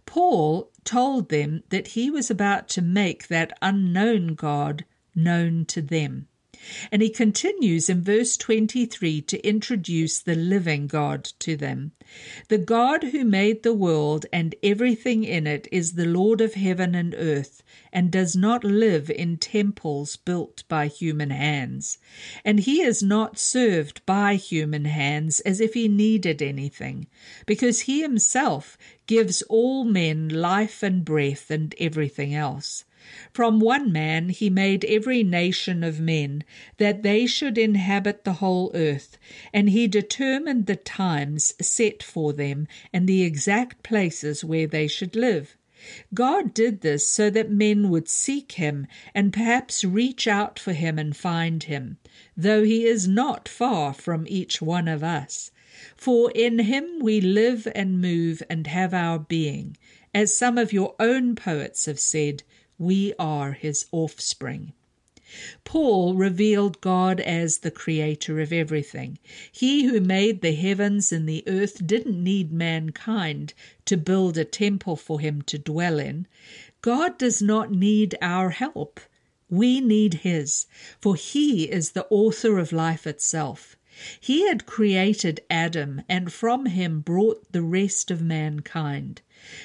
Paul 0.07 0.71
told 0.85 1.29
them 1.29 1.63
that 1.71 1.89
he 1.89 2.11
was 2.11 2.31
about 2.31 2.69
to 2.71 2.83
make 2.83 3.29
that 3.29 3.57
unknown 3.61 4.35
God 4.35 4.85
known 5.15 5.65
to 5.67 5.83
them. 5.83 6.29
And 6.91 7.03
he 7.03 7.11
continues 7.11 7.89
in 7.89 8.03
verse 8.03 8.37
23 8.37 9.23
to 9.23 9.47
introduce 9.47 10.21
the 10.21 10.35
living 10.35 10.87
God 10.87 11.25
to 11.41 11.57
them. 11.57 11.93
The 12.49 12.59
God 12.59 13.05
who 13.05 13.25
made 13.25 13.63
the 13.63 13.73
world 13.73 14.27
and 14.33 14.55
everything 14.63 15.25
in 15.25 15.47
it 15.47 15.67
is 15.73 15.93
the 15.93 16.07
Lord 16.07 16.41
of 16.41 16.55
heaven 16.55 16.95
and 16.95 17.15
earth, 17.17 17.63
and 17.93 18.11
does 18.11 18.37
not 18.37 18.65
live 18.65 19.11
in 19.11 19.37
temples 19.37 20.17
built 20.17 20.65
by 20.69 20.87
human 20.87 21.31
hands. 21.31 21.99
And 22.45 22.61
he 22.61 22.83
is 22.83 23.03
not 23.03 23.39
served 23.39 24.05
by 24.07 24.37
human 24.37 24.85
hands 24.85 25.41
as 25.41 25.61
if 25.61 25.75
he 25.75 25.89
needed 25.89 26.43
anything, 26.43 27.07
because 27.47 27.81
he 27.81 28.03
himself 28.03 28.79
gives 29.07 29.43
all 29.43 29.85
men 29.85 30.29
life 30.29 30.83
and 30.83 31.05
breath 31.05 31.51
and 31.51 31.75
everything 31.79 32.35
else. 32.35 32.85
From 33.33 33.59
one 33.59 33.91
man 33.91 34.29
he 34.29 34.49
made 34.49 34.85
every 34.85 35.25
nation 35.25 35.83
of 35.83 35.99
men, 35.99 36.45
that 36.77 37.03
they 37.03 37.27
should 37.27 37.59
inhabit 37.59 38.23
the 38.23 38.35
whole 38.35 38.71
earth, 38.75 39.19
and 39.53 39.71
he 39.71 39.89
determined 39.89 40.67
the 40.67 40.77
times 40.77 41.53
set 41.61 42.01
for 42.01 42.33
them 42.33 42.69
and 42.93 43.09
the 43.09 43.25
exact 43.25 43.83
places 43.83 44.45
where 44.45 44.69
they 44.69 44.87
should 44.87 45.17
live. 45.17 45.57
God 46.15 46.55
did 46.55 46.83
this 46.83 47.05
so 47.05 47.29
that 47.31 47.51
men 47.51 47.91
would 47.91 48.09
seek 48.09 48.53
him 48.53 48.87
and 49.17 49.33
perhaps 49.33 49.83
reach 49.83 50.29
out 50.29 50.61
for 50.61 50.73
him 50.73 50.97
and 50.97 51.17
find 51.17 51.65
him, 51.65 51.97
though 52.37 52.63
he 52.63 52.85
is 52.87 53.09
not 53.09 53.49
far 53.49 53.93
from 53.93 54.27
each 54.29 54.63
one 54.63 54.87
of 54.87 55.03
us. 55.03 55.51
For 55.97 56.31
in 56.37 56.61
him 56.61 57.01
we 57.01 57.21
live 57.21 57.67
and 57.75 58.01
move 58.01 58.45
and 58.49 58.69
have 58.69 58.95
our 58.95 59.19
being, 59.19 59.77
as 60.15 60.33
some 60.33 60.57
of 60.57 60.73
your 60.73 60.95
own 61.01 61.35
poets 61.35 61.87
have 61.87 61.99
said 61.99 62.45
we 62.83 63.15
are 63.19 63.53
his 63.53 63.87
offspring. 63.93 64.73
Paul 65.65 66.15
revealed 66.15 66.83
God 66.83 67.21
as 67.21 67.59
the 67.59 67.71
creator 67.71 68.41
of 68.41 68.53
everything. 68.53 69.19
He 69.51 69.85
who 69.85 70.01
made 70.01 70.43
the 70.43 70.55
heavens 70.55 71.11
and 71.11 71.27
the 71.27 71.43
earth 71.47 71.87
didn't 71.87 72.23
need 72.23 72.53
mankind 72.53 73.55
to 73.87 73.97
build 73.97 74.37
a 74.37 74.45
temple 74.45 74.97
for 74.97 75.21
him 75.21 75.41
to 75.43 75.59
dwell 75.59 75.99
in. 75.99 76.27
God 76.83 77.17
does 77.17 77.41
not 77.41 77.71
need 77.71 78.19
our 78.21 78.51
help. 78.51 79.01
We 79.49 79.81
need 79.81 80.15
his, 80.15 80.67
for 81.01 81.15
he 81.15 81.71
is 81.71 81.93
the 81.93 82.07
author 82.11 82.59
of 82.59 82.73
life 82.73 83.07
itself. 83.07 83.77
He 84.21 84.47
had 84.49 84.65
created 84.65 85.43
Adam 85.51 86.01
and 86.09 86.33
from 86.33 86.65
him 86.65 87.01
brought 87.01 87.53
the 87.53 87.61
rest 87.61 88.11
of 88.11 88.23
mankind. 88.23 89.21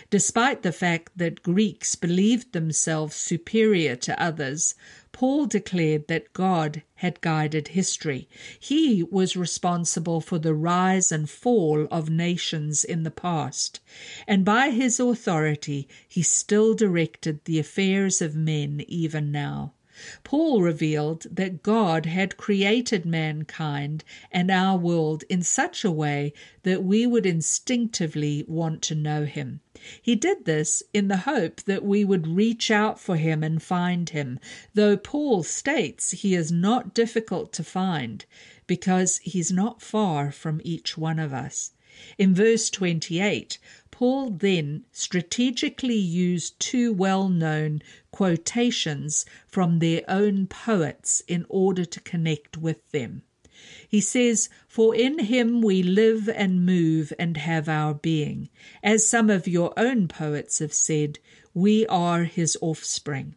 Despite 0.10 0.64
the 0.64 0.74
fact 0.74 1.18
that 1.18 1.44
Greeks 1.44 1.96
believed 1.96 2.52
themselves 2.52 3.16
superior 3.16 3.96
to 3.96 4.22
others, 4.22 4.76
Paul 5.14 5.46
declared 5.46 6.10
that 6.10 6.34
God 6.34 6.84
had 6.96 7.22
guided 7.22 7.70
history. 7.70 8.28
He 8.60 9.02
was 9.02 9.38
responsible 9.38 10.20
for 10.20 10.40
the 10.40 10.54
rise 10.54 11.10
and 11.10 11.30
fall 11.30 11.88
of 11.90 12.10
nations 12.10 12.84
in 12.84 13.04
the 13.04 13.12
past, 13.12 13.80
and 14.28 14.44
by 14.44 14.72
his 14.72 15.00
authority 15.00 15.88
he 16.06 16.22
still 16.22 16.74
directed 16.74 17.46
the 17.46 17.60
affairs 17.60 18.22
of 18.22 18.36
men 18.36 18.84
even 18.90 19.32
now. 19.32 19.74
Paul 20.24 20.62
revealed 20.62 21.26
that 21.32 21.64
God 21.64 22.06
had 22.06 22.38
created 22.38 23.06
mankind 23.06 24.04
and 24.32 24.52
our 24.52 24.78
world 24.78 25.24
in 25.28 25.42
such 25.42 25.84
a 25.84 25.92
way 25.92 26.34
that 26.64 26.84
we 26.84 27.08
would 27.08 27.26
instinctively 27.26 28.46
want 28.48 28.82
to 28.84 28.96
know 28.96 29.26
him. 29.26 29.62
He 30.02 30.16
did 30.16 30.46
this 30.46 30.84
in 30.94 31.08
the 31.08 31.18
hope 31.18 31.62
that 31.64 31.84
we 31.84 32.04
would 32.06 32.28
reach 32.28 32.70
out 32.70 33.00
for 33.00 33.16
him 33.16 33.44
and 33.44 33.62
find 33.62 34.10
him, 34.10 34.40
though 34.74 34.98
Paul 34.98 35.44
states 35.44 36.12
he 36.12 36.36
is 36.36 36.52
not 36.52 36.94
difficult 36.94 37.52
to 37.54 37.64
find 37.64 38.26
because 38.68 39.18
he's 39.20 39.52
not 39.52 39.82
far 39.82 40.32
from 40.32 40.62
each 40.64 40.98
one 40.98 41.20
of 41.20 41.34
us. 41.34 41.72
In 42.18 42.36
verse 42.36 42.70
28, 42.70 43.58
Paul 43.90 44.30
then 44.30 44.86
strategically 44.92 45.98
used 45.98 46.60
two 46.60 46.94
well 46.94 47.28
known 47.28 47.82
quotations 48.12 49.26
from 49.48 49.80
their 49.80 50.04
own 50.08 50.46
poets 50.46 51.24
in 51.28 51.46
order 51.50 51.86
to 51.86 52.00
connect 52.02 52.58
with 52.58 52.92
them. 52.92 53.24
He 53.90 54.02
says, 54.02 54.50
For 54.68 54.94
in 54.94 55.18
him 55.18 55.62
we 55.62 55.82
live 55.82 56.30
and 56.30 56.64
move 56.64 57.12
and 57.18 57.38
have 57.38 57.68
our 57.68 57.96
being. 57.96 58.50
As 58.84 59.10
some 59.10 59.32
of 59.32 59.48
your 59.48 59.74
own 59.76 60.08
poets 60.08 60.60
have 60.60 60.74
said, 60.74 61.18
we 61.56 61.88
are 61.88 62.26
his 62.26 62.56
offspring. 62.62 63.34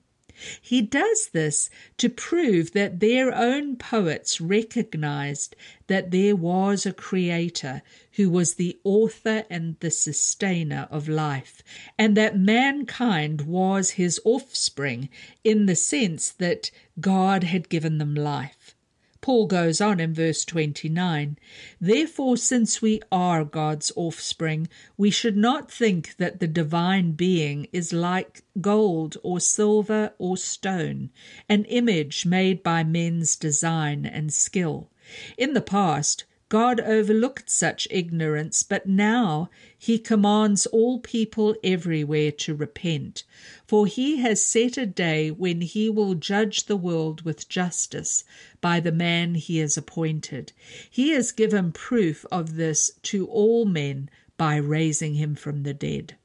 He 0.60 0.80
does 0.80 1.28
this 1.28 1.68
to 1.98 2.08
prove 2.08 2.72
that 2.72 3.00
their 3.00 3.34
own 3.34 3.76
poets 3.76 4.40
recognized 4.40 5.54
that 5.86 6.10
there 6.10 6.34
was 6.34 6.86
a 6.86 6.94
creator 6.94 7.82
who 8.20 8.28
was 8.28 8.56
the 8.56 8.78
author 8.84 9.46
and 9.48 9.80
the 9.80 9.90
sustainer 9.90 10.86
of 10.90 11.08
life, 11.08 11.62
and 11.96 12.14
that 12.18 12.38
mankind 12.38 13.40
was 13.40 13.92
his 13.92 14.20
offspring 14.26 15.08
in 15.42 15.64
the 15.64 15.74
sense 15.74 16.28
that 16.28 16.70
God 17.00 17.44
had 17.44 17.70
given 17.70 17.96
them 17.96 18.14
life. 18.14 18.76
Paul 19.22 19.46
goes 19.46 19.80
on 19.80 20.00
in 20.00 20.12
verse 20.12 20.44
29 20.44 21.38
Therefore, 21.80 22.36
since 22.36 22.82
we 22.82 23.00
are 23.10 23.42
God's 23.42 23.90
offspring, 23.96 24.68
we 24.98 25.10
should 25.10 25.38
not 25.38 25.70
think 25.70 26.14
that 26.18 26.40
the 26.40 26.46
divine 26.46 27.12
being 27.12 27.68
is 27.72 27.94
like 27.94 28.42
gold 28.60 29.16
or 29.22 29.40
silver 29.40 30.12
or 30.18 30.36
stone, 30.36 31.08
an 31.48 31.64
image 31.64 32.26
made 32.26 32.62
by 32.62 32.84
men's 32.84 33.34
design 33.34 34.04
and 34.04 34.30
skill. 34.30 34.90
In 35.38 35.54
the 35.54 35.62
past, 35.62 36.26
God 36.50 36.80
overlooked 36.80 37.48
such 37.48 37.86
ignorance, 37.92 38.64
but 38.64 38.84
now 38.84 39.50
he 39.78 40.00
commands 40.00 40.66
all 40.66 40.98
people 40.98 41.54
everywhere 41.62 42.32
to 42.32 42.56
repent, 42.56 43.22
for 43.68 43.86
he 43.86 44.16
has 44.16 44.44
set 44.44 44.76
a 44.76 44.84
day 44.84 45.30
when 45.30 45.60
he 45.60 45.88
will 45.88 46.16
judge 46.16 46.64
the 46.64 46.76
world 46.76 47.22
with 47.22 47.48
justice 47.48 48.24
by 48.60 48.80
the 48.80 48.90
man 48.90 49.36
he 49.36 49.58
has 49.58 49.76
appointed. 49.76 50.52
He 50.90 51.10
has 51.10 51.30
given 51.30 51.70
proof 51.70 52.26
of 52.32 52.56
this 52.56 52.90
to 53.04 53.28
all 53.28 53.64
men 53.64 54.10
by 54.36 54.56
raising 54.56 55.14
him 55.14 55.36
from 55.36 55.62
the 55.62 55.72
dead. 55.72 56.16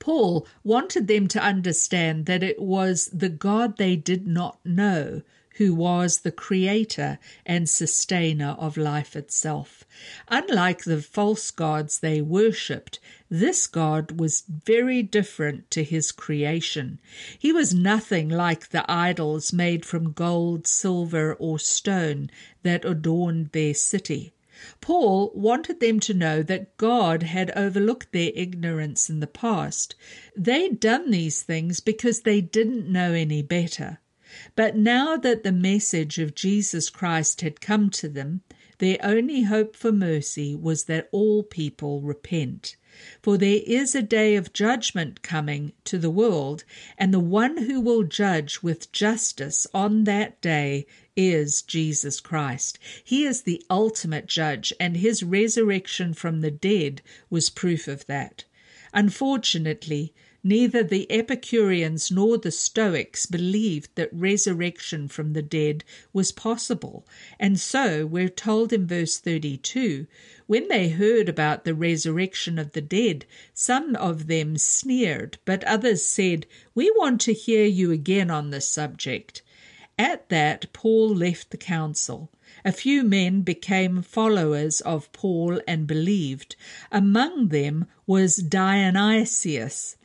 Paul 0.00 0.44
wanted 0.64 1.06
them 1.06 1.28
to 1.28 1.40
understand 1.40 2.26
that 2.26 2.42
it 2.42 2.60
was 2.60 3.10
the 3.12 3.28
God 3.28 3.76
they 3.76 3.94
did 3.94 4.26
not 4.26 4.58
know 4.64 5.22
who 5.58 5.74
was 5.74 6.20
the 6.20 6.30
creator 6.30 7.18
and 7.44 7.68
sustainer 7.68 8.56
of 8.60 8.76
life 8.76 9.16
itself. 9.16 9.84
Unlike 10.28 10.84
the 10.84 11.02
false 11.02 11.50
gods 11.50 11.98
they 11.98 12.22
worshipped, 12.22 13.00
this 13.28 13.66
God 13.66 14.20
was 14.20 14.44
very 14.46 15.02
different 15.02 15.68
to 15.72 15.82
his 15.82 16.12
creation. 16.12 17.00
He 17.36 17.52
was 17.52 17.74
nothing 17.74 18.28
like 18.28 18.70
the 18.70 18.88
idols 18.88 19.52
made 19.52 19.84
from 19.84 20.12
gold, 20.12 20.68
silver, 20.68 21.34
or 21.34 21.58
stone 21.58 22.30
that 22.62 22.84
adorned 22.84 23.50
their 23.50 23.74
city. 23.74 24.32
Paul 24.80 25.32
wanted 25.34 25.80
them 25.80 25.98
to 26.00 26.14
know 26.14 26.42
that 26.44 26.76
God 26.76 27.24
had 27.24 27.50
overlooked 27.56 28.12
their 28.12 28.30
ignorance 28.34 29.10
in 29.10 29.18
the 29.18 29.26
past. 29.26 29.96
They'd 30.36 30.78
done 30.78 31.10
these 31.10 31.42
things 31.42 31.80
because 31.80 32.20
they 32.20 32.40
didn't 32.40 32.90
know 32.90 33.12
any 33.12 33.42
better. 33.42 33.98
But 34.56 34.76
now 34.76 35.16
that 35.16 35.42
the 35.42 35.52
message 35.52 36.18
of 36.18 36.34
Jesus 36.34 36.90
Christ 36.90 37.40
had 37.40 37.60
come 37.60 37.90
to 37.90 38.08
them, 38.08 38.42
their 38.78 38.98
only 39.02 39.42
hope 39.42 39.74
for 39.74 39.90
mercy 39.90 40.54
was 40.54 40.84
that 40.84 41.08
all 41.10 41.42
people 41.42 42.00
repent. 42.00 42.76
For 43.22 43.36
there 43.36 43.60
is 43.66 43.94
a 43.94 44.02
day 44.02 44.36
of 44.36 44.52
judgment 44.52 45.22
coming 45.22 45.72
to 45.84 45.98
the 45.98 46.10
world, 46.10 46.64
and 46.96 47.12
the 47.12 47.20
one 47.20 47.56
who 47.56 47.80
will 47.80 48.02
judge 48.04 48.62
with 48.62 48.92
justice 48.92 49.66
on 49.74 50.04
that 50.04 50.40
day 50.40 50.86
is 51.16 51.62
Jesus 51.62 52.20
Christ. 52.20 52.78
He 53.02 53.24
is 53.24 53.42
the 53.42 53.62
ultimate 53.68 54.26
judge, 54.26 54.72
and 54.78 54.96
his 54.96 55.22
resurrection 55.22 56.14
from 56.14 56.40
the 56.40 56.50
dead 56.50 57.02
was 57.30 57.50
proof 57.50 57.88
of 57.88 58.06
that. 58.06 58.44
Unfortunately, 58.94 60.14
Neither 60.44 60.84
the 60.84 61.10
Epicureans 61.10 62.12
nor 62.12 62.38
the 62.38 62.52
Stoics 62.52 63.26
believed 63.26 63.90
that 63.96 64.08
resurrection 64.12 65.08
from 65.08 65.32
the 65.32 65.42
dead 65.42 65.82
was 66.12 66.30
possible, 66.30 67.04
and 67.40 67.58
so 67.58 68.06
we're 68.06 68.28
told 68.28 68.72
in 68.72 68.86
verse 68.86 69.18
32 69.18 70.06
when 70.46 70.68
they 70.68 70.90
heard 70.90 71.28
about 71.28 71.64
the 71.64 71.74
resurrection 71.74 72.56
of 72.56 72.70
the 72.70 72.80
dead, 72.80 73.26
some 73.52 73.96
of 73.96 74.28
them 74.28 74.56
sneered, 74.56 75.38
but 75.44 75.64
others 75.64 76.04
said, 76.04 76.46
We 76.72 76.88
want 76.92 77.20
to 77.22 77.32
hear 77.32 77.66
you 77.66 77.90
again 77.90 78.30
on 78.30 78.50
this 78.50 78.68
subject. 78.68 79.42
At 79.98 80.28
that, 80.28 80.72
Paul 80.72 81.16
left 81.16 81.50
the 81.50 81.56
council. 81.56 82.30
A 82.64 82.70
few 82.70 83.02
men 83.02 83.42
became 83.42 84.02
followers 84.02 84.80
of 84.82 85.10
Paul 85.12 85.60
and 85.66 85.88
believed. 85.88 86.54
Among 86.92 87.48
them 87.48 87.86
was 88.06 88.36
Dionysius 88.36 89.96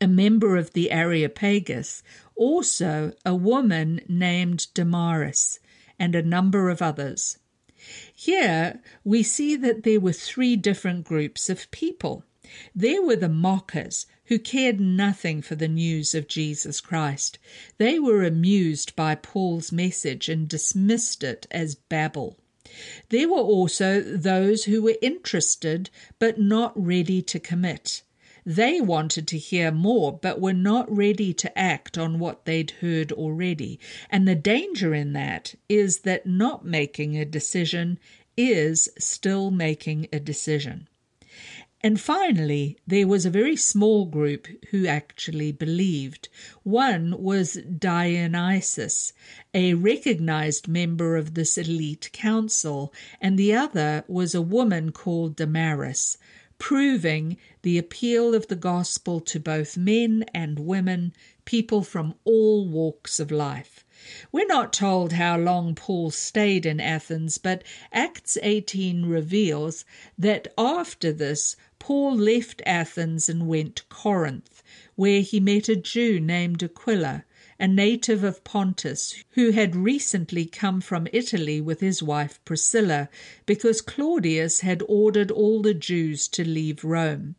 a 0.00 0.06
member 0.06 0.56
of 0.56 0.72
the 0.72 0.90
Areopagus, 0.90 2.02
also 2.36 3.12
a 3.24 3.34
woman 3.34 4.00
named 4.08 4.72
Damaris, 4.74 5.60
and 5.98 6.14
a 6.14 6.22
number 6.22 6.70
of 6.70 6.82
others. 6.82 7.38
Here 8.14 8.80
we 9.04 9.22
see 9.22 9.56
that 9.56 9.82
there 9.82 10.00
were 10.00 10.12
three 10.12 10.56
different 10.56 11.04
groups 11.04 11.50
of 11.50 11.70
people. 11.70 12.24
There 12.74 13.02
were 13.02 13.16
the 13.16 13.28
mockers, 13.28 14.06
who 14.26 14.38
cared 14.38 14.80
nothing 14.80 15.42
for 15.42 15.54
the 15.54 15.68
news 15.68 16.14
of 16.14 16.28
Jesus 16.28 16.80
Christ. 16.80 17.38
They 17.78 17.98
were 17.98 18.24
amused 18.24 18.96
by 18.96 19.14
Paul's 19.14 19.70
message 19.70 20.28
and 20.28 20.48
dismissed 20.48 21.22
it 21.22 21.46
as 21.50 21.74
babble. 21.74 22.38
There 23.10 23.28
were 23.28 23.36
also 23.36 24.00
those 24.00 24.64
who 24.64 24.82
were 24.82 24.96
interested 25.02 25.90
but 26.18 26.38
not 26.38 26.72
ready 26.74 27.20
to 27.22 27.38
commit. 27.38 28.02
They 28.46 28.80
wanted 28.80 29.26
to 29.28 29.38
hear 29.38 29.70
more, 29.70 30.12
but 30.12 30.40
were 30.40 30.52
not 30.52 30.94
ready 30.94 31.32
to 31.34 31.58
act 31.58 31.96
on 31.96 32.18
what 32.18 32.44
they'd 32.44 32.70
heard 32.70 33.10
already. 33.10 33.80
And 34.10 34.28
the 34.28 34.34
danger 34.34 34.94
in 34.94 35.14
that 35.14 35.54
is 35.68 36.00
that 36.00 36.26
not 36.26 36.64
making 36.64 37.16
a 37.16 37.24
decision 37.24 37.98
is 38.36 38.88
still 38.98 39.50
making 39.50 40.08
a 40.12 40.20
decision. 40.20 40.88
And 41.80 42.00
finally, 42.00 42.78
there 42.86 43.06
was 43.06 43.26
a 43.26 43.30
very 43.30 43.56
small 43.56 44.06
group 44.06 44.48
who 44.70 44.86
actually 44.86 45.52
believed. 45.52 46.30
One 46.62 47.22
was 47.22 47.58
Dionysius, 47.78 49.12
a 49.52 49.74
recognized 49.74 50.66
member 50.66 51.18
of 51.18 51.34
this 51.34 51.58
elite 51.58 52.08
council, 52.14 52.90
and 53.20 53.38
the 53.38 53.54
other 53.54 54.04
was 54.08 54.34
a 54.34 54.40
woman 54.40 54.92
called 54.92 55.36
Damaris, 55.36 56.16
proving 56.64 57.36
the 57.60 57.76
appeal 57.76 58.34
of 58.34 58.46
the 58.46 58.56
gospel 58.56 59.20
to 59.20 59.38
both 59.38 59.76
men 59.76 60.24
and 60.32 60.58
women, 60.58 61.12
people 61.44 61.82
from 61.82 62.14
all 62.24 62.66
walks 62.66 63.20
of 63.20 63.30
life. 63.30 63.84
We're 64.32 64.46
not 64.46 64.72
told 64.72 65.12
how 65.12 65.36
long 65.36 65.74
Paul 65.74 66.10
stayed 66.10 66.64
in 66.64 66.80
Athens, 66.80 67.36
but 67.36 67.62
Acts 67.92 68.38
18 68.42 69.04
reveals 69.04 69.84
that 70.16 70.48
after 70.56 71.12
this, 71.12 71.54
Paul 71.78 72.16
left 72.16 72.62
Athens 72.64 73.28
and 73.28 73.46
went 73.46 73.76
to 73.76 73.84
Corinth, 73.90 74.62
where 74.94 75.20
he 75.20 75.40
met 75.40 75.68
a 75.68 75.76
Jew 75.76 76.18
named 76.18 76.62
Aquila 76.62 77.26
a 77.58 77.68
native 77.68 78.24
of 78.24 78.42
Pontus, 78.44 79.22
who 79.30 79.50
had 79.50 79.76
recently 79.76 80.44
come 80.44 80.80
from 80.80 81.06
Italy 81.12 81.60
with 81.60 81.80
his 81.80 82.02
wife 82.02 82.40
Priscilla, 82.44 83.08
because 83.46 83.80
Claudius 83.80 84.60
had 84.60 84.82
ordered 84.88 85.30
all 85.30 85.62
the 85.62 85.74
Jews 85.74 86.26
to 86.28 86.44
leave 86.44 86.84
Rome. 86.84 87.36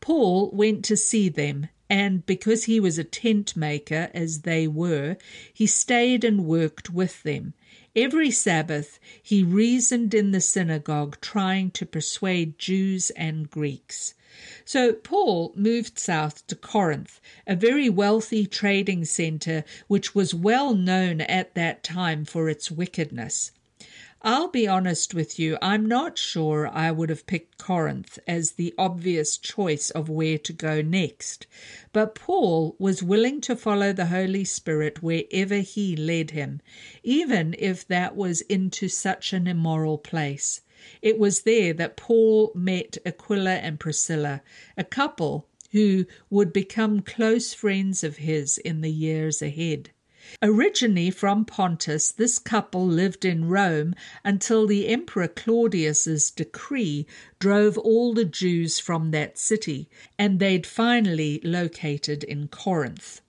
Paul 0.00 0.50
went 0.52 0.84
to 0.86 0.96
see 0.96 1.28
them, 1.28 1.68
and 1.90 2.24
because 2.24 2.64
he 2.64 2.80
was 2.80 2.98
a 2.98 3.04
tent 3.04 3.56
maker, 3.56 4.10
as 4.14 4.42
they 4.42 4.66
were, 4.66 5.16
he 5.52 5.66
stayed 5.66 6.24
and 6.24 6.46
worked 6.46 6.90
with 6.90 7.22
them. 7.22 7.52
Every 7.94 8.30
Sabbath 8.30 9.00
he 9.20 9.42
reasoned 9.42 10.14
in 10.14 10.30
the 10.30 10.40
synagogue, 10.40 11.18
trying 11.20 11.72
to 11.72 11.84
persuade 11.84 12.58
Jews 12.58 13.10
and 13.10 13.50
Greeks. 13.50 14.14
So 14.64 14.92
Paul 14.92 15.52
moved 15.56 15.98
south 15.98 16.46
to 16.46 16.54
Corinth, 16.54 17.20
a 17.46 17.56
very 17.56 17.88
wealthy 17.88 18.46
trading 18.46 19.04
center 19.04 19.64
which 19.88 20.14
was 20.14 20.34
well 20.34 20.74
known 20.74 21.20
at 21.22 21.54
that 21.54 21.82
time 21.82 22.24
for 22.24 22.48
its 22.48 22.70
wickedness. 22.70 23.50
I'll 24.22 24.48
be 24.48 24.68
honest 24.68 25.14
with 25.14 25.38
you, 25.38 25.56
I'm 25.62 25.86
not 25.86 26.18
sure 26.18 26.68
I 26.68 26.90
would 26.90 27.08
have 27.08 27.26
picked 27.26 27.56
Corinth 27.56 28.18
as 28.28 28.52
the 28.52 28.74
obvious 28.76 29.38
choice 29.38 29.88
of 29.88 30.10
where 30.10 30.36
to 30.36 30.52
go 30.52 30.82
next, 30.82 31.46
but 31.94 32.14
Paul 32.14 32.76
was 32.78 33.02
willing 33.02 33.40
to 33.40 33.56
follow 33.56 33.94
the 33.94 34.06
Holy 34.06 34.44
Spirit 34.44 35.02
wherever 35.02 35.56
he 35.60 35.96
led 35.96 36.32
him, 36.32 36.60
even 37.02 37.56
if 37.58 37.88
that 37.88 38.14
was 38.14 38.42
into 38.42 38.88
such 38.88 39.32
an 39.32 39.46
immoral 39.46 39.96
place. 39.96 40.60
It 41.02 41.18
was 41.18 41.42
there 41.42 41.72
that 41.74 41.96
Paul 41.96 42.52
met 42.54 42.98
Aquila 43.04 43.56
and 43.56 43.78
Priscilla, 43.78 44.42
a 44.76 44.84
couple 44.84 45.48
who 45.72 46.06
would 46.30 46.52
become 46.52 47.00
close 47.02 47.52
friends 47.52 48.02
of 48.02 48.16
his 48.16 48.58
in 48.58 48.80
the 48.80 48.90
years 48.90 49.42
ahead. 49.42 49.90
Originally 50.42 51.10
from 51.10 51.44
Pontus, 51.44 52.12
this 52.12 52.38
couple 52.38 52.86
lived 52.86 53.24
in 53.24 53.46
Rome 53.46 53.94
until 54.24 54.66
the 54.66 54.88
Emperor 54.88 55.28
Claudius's 55.28 56.30
decree 56.30 57.06
drove 57.38 57.76
all 57.78 58.12
the 58.14 58.24
Jews 58.24 58.78
from 58.78 59.10
that 59.10 59.38
city, 59.38 59.88
and 60.18 60.38
they'd 60.38 60.66
finally 60.66 61.40
located 61.42 62.22
in 62.22 62.48
Corinth. 62.48 63.22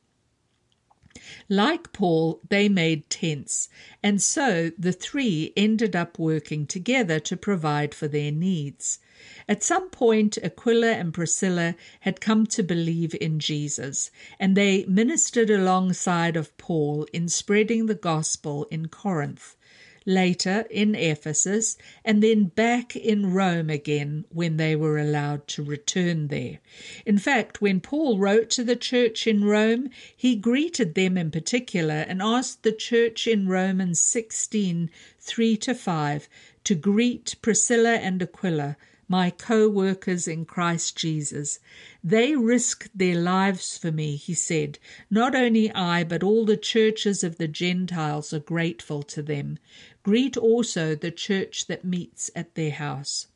Like 1.49 1.91
Paul, 1.91 2.39
they 2.47 2.69
made 2.69 3.09
tents, 3.09 3.67
and 4.01 4.21
so 4.21 4.71
the 4.77 4.93
three 4.93 5.51
ended 5.57 5.95
up 5.95 6.17
working 6.17 6.65
together 6.65 7.19
to 7.19 7.35
provide 7.35 7.93
for 7.93 8.07
their 8.07 8.31
needs. 8.31 8.99
At 9.47 9.61
some 9.61 9.89
point, 9.89 10.37
Aquila 10.41 10.93
and 10.93 11.13
Priscilla 11.13 11.75
had 11.99 12.21
come 12.21 12.47
to 12.47 12.63
believe 12.63 13.13
in 13.19 13.39
Jesus, 13.39 14.09
and 14.39 14.55
they 14.55 14.85
ministered 14.85 15.49
alongside 15.49 16.37
of 16.37 16.55
Paul 16.57 17.05
in 17.11 17.27
spreading 17.27 17.87
the 17.87 17.95
gospel 17.95 18.65
in 18.71 18.87
Corinth 18.87 19.57
later 20.05 20.65
in 20.69 20.95
Ephesus, 20.95 21.77
and 22.03 22.23
then 22.23 22.45
back 22.45 22.95
in 22.95 23.33
Rome 23.33 23.69
again 23.69 24.25
when 24.29 24.57
they 24.57 24.75
were 24.75 24.97
allowed 24.97 25.47
to 25.49 25.63
return 25.63 26.27
there. 26.27 26.59
In 27.05 27.17
fact, 27.17 27.61
when 27.61 27.79
Paul 27.79 28.17
wrote 28.17 28.49
to 28.51 28.63
the 28.63 28.75
church 28.75 29.27
in 29.27 29.43
Rome, 29.43 29.89
he 30.15 30.35
greeted 30.35 30.95
them 30.95 31.17
in 31.17 31.31
particular 31.31 32.05
and 32.07 32.21
asked 32.21 32.63
the 32.63 32.71
church 32.71 33.27
in 33.27 33.47
Romans 33.47 34.01
16 34.01 34.89
3 35.19 35.57
to 35.57 35.75
5 35.75 36.29
to 36.63 36.75
greet 36.75 37.35
Priscilla 37.41 37.95
and 37.95 38.21
Aquila 38.21 38.77
my 39.11 39.29
co 39.29 39.67
workers 39.67 40.25
in 40.25 40.45
Christ 40.45 40.97
Jesus. 40.97 41.59
They 42.03 42.35
risked 42.35 42.97
their 42.97 43.15
lives 43.15 43.77
for 43.77 43.91
me, 43.91 44.15
he 44.15 44.33
said. 44.33 44.79
Not 45.09 45.35
only 45.35 45.71
I, 45.71 46.03
but 46.03 46.23
all 46.23 46.45
the 46.45 46.57
churches 46.57 47.23
of 47.23 47.37
the 47.37 47.47
Gentiles 47.47 48.33
are 48.33 48.39
grateful 48.39 49.03
to 49.03 49.21
them. 49.21 49.59
Greet 50.01 50.35
also 50.35 50.95
the 50.95 51.11
church 51.11 51.67
that 51.67 51.85
meets 51.85 52.31
at 52.35 52.55
their 52.55 52.71
house. 52.71 53.27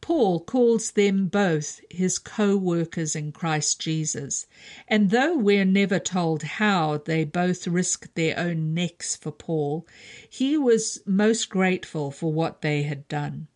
Paul 0.00 0.40
calls 0.40 0.90
them 0.90 1.26
both 1.26 1.80
his 1.88 2.18
co 2.18 2.56
workers 2.56 3.14
in 3.14 3.30
Christ 3.30 3.80
Jesus, 3.80 4.46
and 4.88 5.10
though 5.10 5.36
we're 5.36 5.64
never 5.64 6.00
told 6.00 6.42
how 6.42 6.98
they 6.98 7.24
both 7.24 7.68
risked 7.68 8.16
their 8.16 8.36
own 8.36 8.74
necks 8.74 9.14
for 9.14 9.30
Paul, 9.30 9.86
he 10.28 10.56
was 10.58 11.00
most 11.06 11.48
grateful 11.48 12.10
for 12.10 12.32
what 12.32 12.62
they 12.62 12.82
had 12.82 13.06
done. 13.06 13.46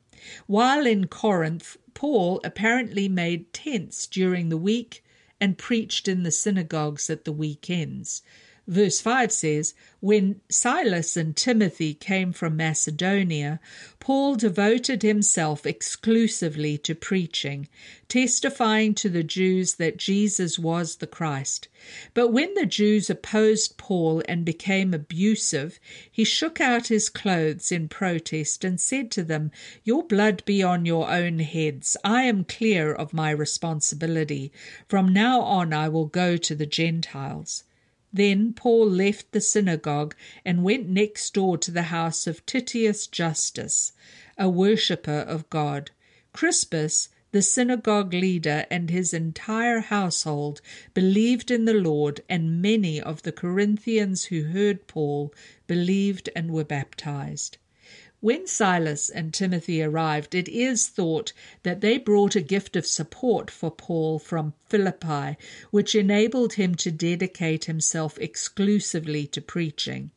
While 0.46 0.87
in 0.87 1.09
Corinth, 1.09 1.76
Paul 1.96 2.42
apparently 2.44 3.09
made 3.09 3.54
tents 3.54 4.06
during 4.06 4.50
the 4.50 4.59
week 4.59 5.02
and 5.40 5.56
preached 5.56 6.09
in 6.09 6.24
the 6.24 6.30
synagogues 6.30 7.09
at 7.09 7.24
the 7.24 7.32
weekends. 7.32 8.20
Verse 8.68 9.00
5 9.00 9.31
says, 9.31 9.74
When 10.00 10.40
Silas 10.48 11.16
and 11.16 11.37
Timothy 11.37 11.94
came 11.94 12.33
from 12.33 12.57
Macedonia, 12.57 13.61
Paul 14.00 14.35
devoted 14.35 15.02
himself 15.02 15.64
exclusively 15.64 16.76
to 16.79 16.96
preaching, 16.96 17.68
testifying 18.09 18.92
to 18.94 19.09
the 19.09 19.22
Jews 19.22 19.74
that 19.74 19.98
Jesus 19.98 20.59
was 20.59 20.96
the 20.96 21.07
Christ. 21.07 21.68
But 22.12 22.33
when 22.33 22.55
the 22.55 22.66
Jews 22.66 23.09
opposed 23.09 23.76
Paul 23.76 24.20
and 24.29 24.44
became 24.44 24.92
abusive, 24.92 25.79
he 26.11 26.24
shook 26.24 26.61
out 26.61 26.88
his 26.88 27.09
clothes 27.09 27.70
in 27.70 27.88
protest 27.88 28.64
and 28.64 28.81
said 28.81 29.12
to 29.12 29.22
them, 29.22 29.52
Your 29.85 30.02
blood 30.02 30.44
be 30.44 30.61
on 30.61 30.85
your 30.85 31.09
own 31.09 31.38
heads. 31.38 31.96
I 32.02 32.22
am 32.22 32.42
clear 32.42 32.92
of 32.92 33.14
my 33.14 33.31
responsibility. 33.31 34.50
From 34.88 35.12
now 35.12 35.40
on 35.42 35.72
I 35.72 35.88
will 35.88 36.07
go 36.07 36.37
to 36.37 36.55
the 36.57 36.66
Gentiles. 36.66 37.62
Then 38.12 38.53
Paul 38.53 38.88
left 38.88 39.33
the 39.33 39.40
synagogue 39.40 40.14
and 40.45 40.62
went 40.62 40.88
next 40.88 41.35
door 41.35 41.59
to 41.59 41.73
the 41.73 41.90
house 41.90 42.29
of 42.29 42.47
Titius 42.47 43.09
Justus, 43.09 43.90
a 44.38 44.49
worshipper 44.49 45.25
of 45.27 45.51
God. 45.51 45.90
Crispus, 46.33 47.09
the 47.33 47.42
synagogue 47.42 48.14
leader, 48.14 48.64
and 48.71 48.90
his 48.90 49.12
entire 49.12 49.81
household 49.81 50.61
believed 50.95 51.51
in 51.51 51.64
the 51.64 51.75
Lord, 51.75 52.21
and 52.29 52.62
many 52.62 53.01
of 53.01 53.23
the 53.23 53.33
Corinthians 53.33 54.27
who 54.27 54.45
heard 54.45 54.87
Paul 54.87 55.35
believed 55.66 56.31
and 56.37 56.53
were 56.53 56.64
baptized. 56.64 57.59
When 58.20 58.46
Silas 58.46 59.11
and 59.11 59.35
Timothy 59.35 59.83
arrived, 59.83 60.35
it 60.35 60.48
is 60.48 60.88
thought 60.88 61.33
that 61.62 61.83
they 61.83 61.98
brought 61.98 62.35
a 62.35 62.40
gift 62.40 62.74
of 62.74 62.87
support 62.87 63.50
for 63.50 63.70
Paul 63.70 64.18
from 64.18 64.55
Philippi, 64.68 65.37
which 65.70 65.94
enabled 65.94 66.55
him 66.55 66.74
to 66.76 66.90
dedicate 66.90 67.66
himself 67.66 68.18
exclusively 68.18 69.26
to 69.29 69.40
preaching. 69.42 70.11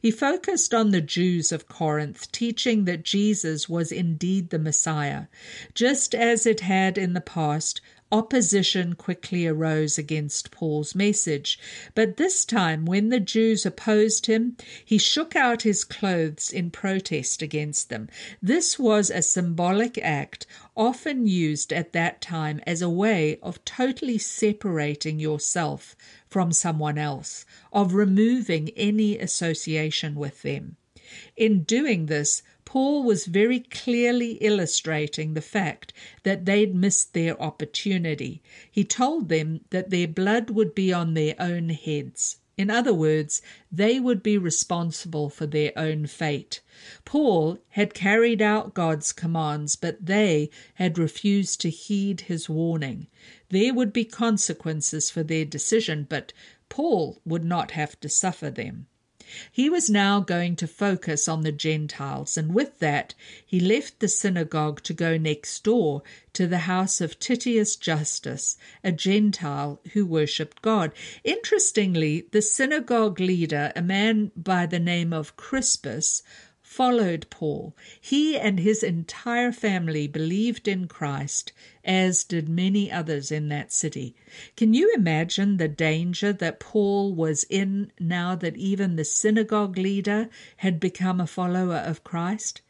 He 0.00 0.10
focused 0.10 0.74
on 0.74 0.90
the 0.90 1.00
Jews 1.00 1.52
of 1.52 1.68
Corinth, 1.68 2.30
teaching 2.32 2.86
that 2.86 3.04
Jesus 3.04 3.68
was 3.68 3.92
indeed 3.92 4.50
the 4.50 4.58
Messiah, 4.58 5.26
just 5.74 6.14
as 6.14 6.46
it 6.46 6.60
had 6.60 6.98
in 6.98 7.14
the 7.14 7.20
past 7.20 7.80
Opposition 8.12 8.94
quickly 8.94 9.46
arose 9.46 9.96
against 9.96 10.50
Paul's 10.50 10.96
message, 10.96 11.60
but 11.94 12.16
this 12.16 12.44
time, 12.44 12.84
when 12.84 13.08
the 13.08 13.20
Jews 13.20 13.64
opposed 13.64 14.26
him, 14.26 14.56
he 14.84 14.98
shook 14.98 15.36
out 15.36 15.62
his 15.62 15.84
clothes 15.84 16.50
in 16.50 16.72
protest 16.72 17.40
against 17.40 17.88
them. 17.88 18.08
This 18.42 18.80
was 18.80 19.10
a 19.10 19.22
symbolic 19.22 19.96
act 19.98 20.44
often 20.76 21.28
used 21.28 21.72
at 21.72 21.92
that 21.92 22.20
time 22.20 22.60
as 22.66 22.82
a 22.82 22.90
way 22.90 23.38
of 23.44 23.64
totally 23.64 24.18
separating 24.18 25.20
yourself 25.20 25.94
from 26.28 26.50
someone 26.52 26.98
else, 26.98 27.44
of 27.72 27.94
removing 27.94 28.70
any 28.70 29.18
association 29.18 30.16
with 30.16 30.42
them. 30.42 30.76
In 31.36 31.62
doing 31.62 32.06
this, 32.06 32.42
Paul 32.70 33.02
was 33.02 33.26
very 33.26 33.58
clearly 33.58 34.34
illustrating 34.34 35.34
the 35.34 35.40
fact 35.40 35.92
that 36.22 36.44
they'd 36.44 36.72
missed 36.72 37.14
their 37.14 37.34
opportunity. 37.42 38.42
He 38.70 38.84
told 38.84 39.28
them 39.28 39.62
that 39.70 39.90
their 39.90 40.06
blood 40.06 40.50
would 40.50 40.72
be 40.72 40.92
on 40.92 41.14
their 41.14 41.34
own 41.40 41.70
heads. 41.70 42.36
In 42.56 42.70
other 42.70 42.94
words, 42.94 43.42
they 43.72 43.98
would 43.98 44.22
be 44.22 44.38
responsible 44.38 45.28
for 45.30 45.46
their 45.46 45.72
own 45.76 46.06
fate. 46.06 46.60
Paul 47.04 47.58
had 47.70 47.92
carried 47.92 48.40
out 48.40 48.72
God's 48.72 49.12
commands, 49.12 49.74
but 49.74 50.06
they 50.06 50.48
had 50.74 50.96
refused 50.96 51.60
to 51.62 51.70
heed 51.70 52.20
his 52.20 52.48
warning. 52.48 53.08
There 53.48 53.74
would 53.74 53.92
be 53.92 54.04
consequences 54.04 55.10
for 55.10 55.24
their 55.24 55.44
decision, 55.44 56.06
but 56.08 56.32
Paul 56.68 57.20
would 57.24 57.44
not 57.44 57.72
have 57.72 57.98
to 57.98 58.08
suffer 58.08 58.48
them. 58.48 58.86
He 59.50 59.70
was 59.70 59.88
now 59.88 60.20
going 60.20 60.56
to 60.56 60.66
focus 60.66 61.28
on 61.28 61.42
the 61.42 61.52
Gentiles, 61.52 62.36
and 62.36 62.54
with 62.54 62.78
that 62.78 63.14
he 63.44 63.60
left 63.60 64.00
the 64.00 64.08
synagogue 64.08 64.82
to 64.82 64.92
go 64.92 65.16
next 65.16 65.62
door 65.64 66.02
to 66.32 66.46
the 66.46 66.58
house 66.58 67.00
of 67.00 67.18
Titius 67.18 67.76
Justus, 67.76 68.56
a 68.82 68.92
Gentile 68.92 69.80
who 69.92 70.06
worshipped 70.06 70.62
God. 70.62 70.92
Interestingly, 71.24 72.26
the 72.30 72.42
synagogue 72.42 73.20
leader, 73.20 73.72
a 73.74 73.82
man 73.82 74.32
by 74.36 74.66
the 74.66 74.80
name 74.80 75.12
of 75.12 75.36
Crispus, 75.36 76.22
followed 76.70 77.26
Paul. 77.30 77.76
He 78.00 78.38
and 78.38 78.60
his 78.60 78.84
entire 78.84 79.50
family 79.50 80.06
believed 80.06 80.68
in 80.68 80.86
Christ, 80.86 81.52
as 81.84 82.22
did 82.22 82.48
many 82.48 82.92
others 82.92 83.32
in 83.32 83.48
that 83.48 83.72
city. 83.72 84.14
Can 84.56 84.72
you 84.72 84.92
imagine 84.94 85.56
the 85.56 85.66
danger 85.66 86.32
that 86.32 86.60
Paul 86.60 87.12
was 87.12 87.44
in 87.50 87.90
now 87.98 88.36
that 88.36 88.56
even 88.56 88.94
the 88.94 89.04
synagogue 89.04 89.76
leader 89.78 90.28
had 90.58 90.78
become 90.78 91.20
a 91.20 91.26
follower 91.26 91.78
of 91.78 92.04
Christ? 92.04 92.60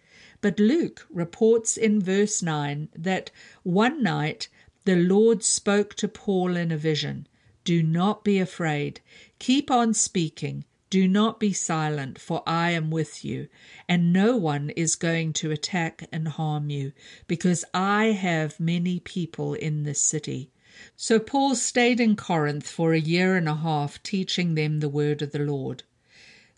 But 0.41 0.59
Luke 0.59 1.07
reports 1.11 1.77
in 1.77 2.01
verse 2.01 2.43
9 2.43 2.89
that 2.97 3.31
one 3.65 4.03
night 4.03 4.49
the 4.87 4.97
Lord 4.97 5.45
spoke 5.45 5.95
to 5.97 6.09
Paul 6.09 6.57
in 6.57 6.73
a 6.73 6.79
vision. 6.79 7.27
Do 7.65 7.83
not 7.83 8.25
be 8.25 8.39
afraid. 8.39 9.03
Keep 9.39 9.71
on 9.71 9.93
speaking 9.93 10.65
do 10.91 11.07
not 11.07 11.39
be 11.39 11.53
silent, 11.53 12.19
for 12.19 12.43
I 12.47 12.73
am 12.73 12.91
with 12.91 13.25
you, 13.25 13.49
and 13.89 14.13
no 14.13 14.37
one 14.37 14.71
is 14.71 14.97
going 14.97 15.33
to 15.35 15.53
attack 15.53 16.09
and 16.11 16.27
harm 16.27 16.69
you, 16.69 16.93
because 17.29 17.65
I 17.73 18.07
have 18.07 18.59
many 18.59 18.99
people 18.99 19.55
in 19.55 19.85
this 19.85 20.03
city. 20.03 20.51
So 20.97 21.21
Paul 21.21 21.55
stayed 21.55 22.01
in 22.01 22.17
Corinth 22.17 22.69
for 22.69 22.93
a 22.93 23.01
year 23.01 23.37
and 23.37 23.49
a 23.49 23.55
half, 23.55 24.03
teaching 24.03 24.57
them 24.57 24.81
the 24.81 24.89
word 24.89 25.23
of 25.23 25.31
the 25.31 25.39
Lord. 25.39 25.85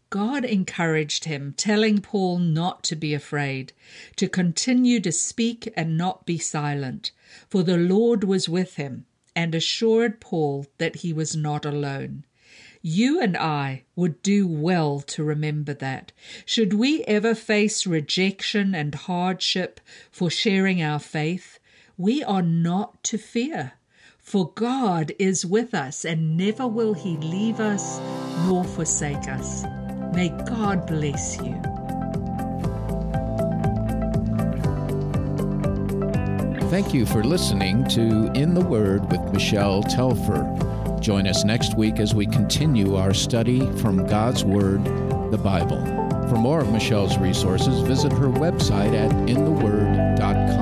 God 0.08 0.44
encouraged 0.44 1.24
him, 1.24 1.54
telling 1.56 2.00
Paul 2.00 2.38
not 2.38 2.82
to 2.84 2.96
be 2.96 3.14
afraid, 3.14 3.72
to 4.16 4.28
continue 4.28 5.00
to 5.00 5.12
speak 5.12 5.72
and 5.76 5.96
not 5.96 6.26
be 6.26 6.38
silent, 6.38 7.12
for 7.48 7.62
the 7.62 7.78
Lord 7.78 8.24
was 8.24 8.48
with 8.48 8.76
him, 8.76 9.06
and 9.34 9.54
assured 9.54 10.20
Paul 10.20 10.66
that 10.78 10.96
he 10.96 11.12
was 11.12 11.34
not 11.34 11.64
alone. 11.64 12.24
You 12.84 13.20
and 13.20 13.36
I 13.36 13.84
would 13.94 14.20
do 14.22 14.44
well 14.48 14.98
to 15.02 15.22
remember 15.22 15.72
that. 15.74 16.10
Should 16.44 16.74
we 16.74 17.04
ever 17.04 17.32
face 17.32 17.86
rejection 17.86 18.74
and 18.74 18.92
hardship 18.92 19.80
for 20.10 20.28
sharing 20.28 20.82
our 20.82 20.98
faith, 20.98 21.60
we 21.96 22.24
are 22.24 22.42
not 22.42 23.04
to 23.04 23.18
fear. 23.18 23.74
For 24.18 24.50
God 24.50 25.12
is 25.20 25.46
with 25.46 25.74
us, 25.74 26.04
and 26.04 26.36
never 26.36 26.66
will 26.66 26.94
He 26.94 27.16
leave 27.18 27.60
us 27.60 28.00
nor 28.46 28.64
forsake 28.64 29.28
us. 29.28 29.62
May 30.12 30.30
God 30.44 30.84
bless 30.88 31.38
you. 31.40 31.60
Thank 36.68 36.92
you 36.92 37.06
for 37.06 37.22
listening 37.22 37.86
to 37.90 38.32
In 38.32 38.54
the 38.54 38.64
Word 38.64 39.08
with 39.12 39.20
Michelle 39.32 39.84
Telfer. 39.84 40.71
Join 41.02 41.26
us 41.26 41.42
next 41.42 41.76
week 41.76 41.98
as 41.98 42.14
we 42.14 42.26
continue 42.26 42.94
our 42.94 43.12
study 43.12 43.68
from 43.78 44.06
God's 44.06 44.44
Word, 44.44 44.84
the 45.32 45.36
Bible. 45.36 45.84
For 46.28 46.36
more 46.36 46.60
of 46.60 46.70
Michelle's 46.70 47.18
resources, 47.18 47.80
visit 47.80 48.12
her 48.12 48.28
website 48.28 48.94
at 48.94 49.10
intheword.org. 49.28 50.62